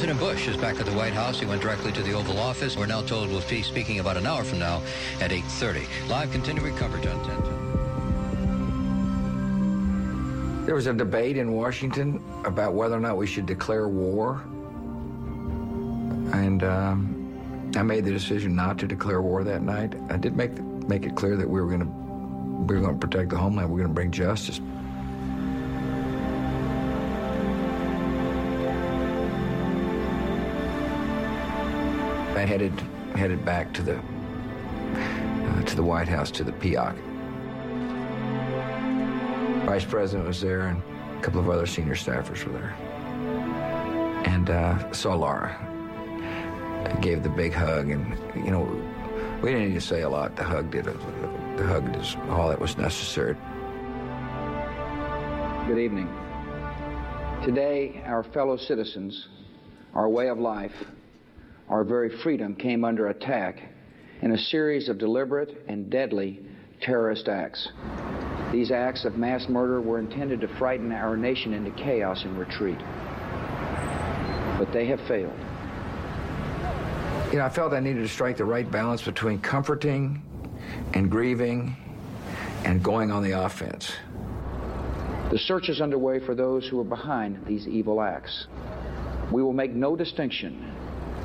President 0.00 0.18
Bush 0.18 0.48
is 0.48 0.56
back 0.56 0.80
at 0.80 0.86
the 0.86 0.92
White 0.92 1.12
House. 1.12 1.38
He 1.38 1.44
went 1.44 1.60
directly 1.60 1.92
to 1.92 2.02
the 2.02 2.14
Oval 2.14 2.38
Office. 2.38 2.74
We're 2.74 2.86
now 2.86 3.02
told 3.02 3.28
we'll 3.28 3.46
be 3.50 3.60
speaking 3.60 4.00
about 4.00 4.16
an 4.16 4.24
hour 4.24 4.42
from 4.42 4.58
now 4.58 4.80
at 5.20 5.30
8.30. 5.30 6.08
Live 6.08 6.32
continuing 6.32 6.74
coverage 6.74 7.06
on 7.06 7.22
10. 10.56 10.64
There 10.64 10.74
was 10.74 10.86
a 10.86 10.94
debate 10.94 11.36
in 11.36 11.52
Washington 11.52 12.24
about 12.46 12.72
whether 12.72 12.96
or 12.96 13.00
not 13.00 13.18
we 13.18 13.26
should 13.26 13.44
declare 13.44 13.88
war. 13.88 14.42
And 16.32 16.64
um, 16.64 17.74
I 17.76 17.82
made 17.82 18.06
the 18.06 18.10
decision 18.10 18.56
not 18.56 18.78
to 18.78 18.86
declare 18.86 19.20
war 19.20 19.44
that 19.44 19.60
night. 19.60 19.92
I 20.08 20.16
did 20.16 20.34
make 20.34 20.58
make 20.88 21.04
it 21.04 21.14
clear 21.14 21.36
that 21.36 21.46
we 21.46 21.60
were 21.60 21.66
going 21.66 21.80
to 21.80 21.88
we 22.64 22.74
were 22.74 22.80
going 22.80 22.98
to 22.98 23.06
protect 23.06 23.28
the 23.28 23.36
homeland. 23.36 23.68
We 23.68 23.74
we're 23.74 23.80
going 23.80 23.90
to 23.90 23.94
bring 23.94 24.12
justice. 24.12 24.62
I 32.40 32.46
headed 32.46 32.72
headed 33.16 33.44
back 33.44 33.74
to 33.74 33.82
the 33.82 33.98
uh, 33.98 35.62
to 35.64 35.76
the 35.76 35.82
White 35.82 36.08
House 36.08 36.30
to 36.30 36.42
the 36.42 36.52
PEOC. 36.52 36.96
Vice 39.66 39.84
President 39.84 40.26
was 40.26 40.40
there, 40.40 40.68
and 40.68 40.82
a 41.18 41.20
couple 41.20 41.40
of 41.40 41.50
other 41.50 41.66
senior 41.66 41.94
staffers 41.94 42.42
were 42.46 42.52
there, 42.52 42.74
and 44.24 44.48
uh, 44.48 44.90
saw 44.90 45.14
Laura. 45.14 45.54
I 46.86 46.98
gave 47.02 47.22
the 47.22 47.28
big 47.28 47.52
hug, 47.52 47.90
and 47.90 48.16
you 48.34 48.50
know, 48.50 48.62
we 49.42 49.50
didn't 49.50 49.68
need 49.68 49.74
to 49.74 49.80
say 49.82 50.00
a 50.00 50.08
lot. 50.08 50.34
The 50.34 50.44
hug 50.44 50.70
did. 50.70 50.86
The 50.86 51.66
hug 51.66 51.94
is 51.94 52.16
all 52.30 52.48
that 52.48 52.58
was 52.58 52.78
necessary. 52.78 53.36
Good 55.66 55.78
evening. 55.78 56.08
Today, 57.44 58.02
our 58.06 58.22
fellow 58.22 58.56
citizens, 58.56 59.28
our 59.92 60.08
way 60.08 60.28
of 60.28 60.38
life, 60.38 60.86
our 61.70 61.84
very 61.84 62.10
freedom 62.18 62.56
came 62.56 62.84
under 62.84 63.08
attack 63.08 63.62
in 64.22 64.32
a 64.32 64.38
series 64.38 64.88
of 64.88 64.98
deliberate 64.98 65.64
and 65.68 65.88
deadly 65.88 66.40
terrorist 66.80 67.28
acts. 67.28 67.68
These 68.50 68.72
acts 68.72 69.04
of 69.04 69.16
mass 69.16 69.48
murder 69.48 69.80
were 69.80 70.00
intended 70.00 70.40
to 70.40 70.48
frighten 70.48 70.90
our 70.90 71.16
nation 71.16 71.54
into 71.54 71.70
chaos 71.70 72.24
and 72.24 72.36
retreat. 72.36 72.78
But 74.58 74.72
they 74.72 74.86
have 74.86 75.00
failed. 75.02 75.38
You 77.30 77.38
know, 77.38 77.44
I 77.44 77.48
felt 77.48 77.72
I 77.72 77.78
needed 77.78 78.02
to 78.02 78.08
strike 78.08 78.36
the 78.36 78.44
right 78.44 78.68
balance 78.68 79.02
between 79.02 79.38
comforting 79.38 80.20
and 80.94 81.08
grieving 81.08 81.76
and 82.64 82.82
going 82.82 83.12
on 83.12 83.22
the 83.22 83.40
offense. 83.40 83.92
The 85.30 85.38
search 85.38 85.68
is 85.68 85.80
underway 85.80 86.18
for 86.18 86.34
those 86.34 86.66
who 86.66 86.80
are 86.80 86.84
behind 86.84 87.46
these 87.46 87.68
evil 87.68 88.00
acts. 88.00 88.48
We 89.30 89.44
will 89.44 89.52
make 89.52 89.70
no 89.70 89.94
distinction 89.94 90.74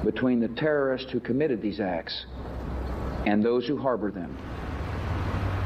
between 0.05 0.39
the 0.39 0.47
terrorists 0.49 1.11
who 1.11 1.19
committed 1.19 1.61
these 1.61 1.79
acts 1.79 2.25
and 3.25 3.43
those 3.43 3.67
who 3.67 3.77
harbor 3.77 4.11
them. 4.11 4.37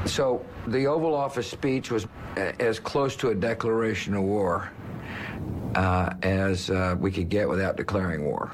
So 0.06 0.44
the 0.68 0.88
Oval 0.88 1.14
Office 1.14 1.48
speech 1.48 1.92
was 1.92 2.08
as 2.36 2.80
close 2.80 3.16
to 3.18 3.30
a 3.30 3.36
declaration 3.36 4.14
of 4.14 4.24
war 4.24 4.72
uh, 5.76 6.14
as 6.24 6.70
uh, 6.70 6.96
we 7.00 7.12
could 7.12 7.30
get 7.30 7.48
without 7.48 7.76
declaring 7.76 8.26
war. 8.26 8.52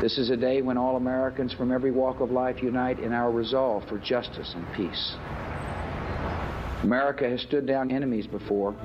This 0.00 0.16
is 0.16 0.30
a 0.30 0.36
day 0.36 0.62
when 0.62 0.78
all 0.78 0.96
Americans 0.96 1.52
from 1.52 1.72
every 1.72 1.90
walk 1.90 2.20
of 2.20 2.30
life 2.30 2.62
unite 2.62 3.00
in 3.00 3.12
our 3.12 3.32
resolve 3.32 3.86
for 3.88 3.98
justice 3.98 4.54
and 4.54 4.64
peace. 4.74 5.16
America 6.84 7.28
has 7.28 7.42
stood 7.42 7.66
down 7.66 7.90
enemies 7.90 8.28
before, 8.28 8.76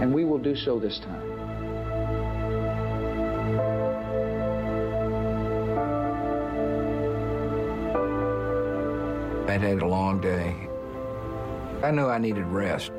and 0.00 0.12
we 0.12 0.24
will 0.24 0.38
do 0.38 0.56
so 0.56 0.80
this 0.80 0.98
time. 0.98 1.31
I'd 9.52 9.60
had 9.60 9.82
a 9.82 9.86
long 9.86 10.18
day. 10.18 10.56
I 11.82 11.90
knew 11.90 12.06
I 12.06 12.16
needed 12.16 12.46
rest, 12.46 12.90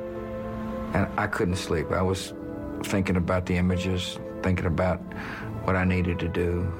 and 0.94 1.08
I 1.18 1.26
couldn't 1.26 1.56
sleep. 1.56 1.90
I 1.90 2.00
was 2.00 2.32
thinking 2.84 3.16
about 3.16 3.46
the 3.46 3.56
images, 3.56 4.20
thinking 4.40 4.66
about 4.66 4.98
what 5.64 5.74
I 5.74 5.82
needed 5.82 6.20
to 6.20 6.28
do, 6.28 6.72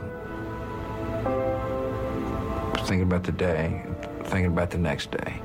thinking 2.86 3.02
about 3.02 3.24
the 3.24 3.32
day, 3.32 3.82
thinking 4.22 4.46
about 4.46 4.70
the 4.70 4.78
next 4.78 5.10
day. 5.10 5.40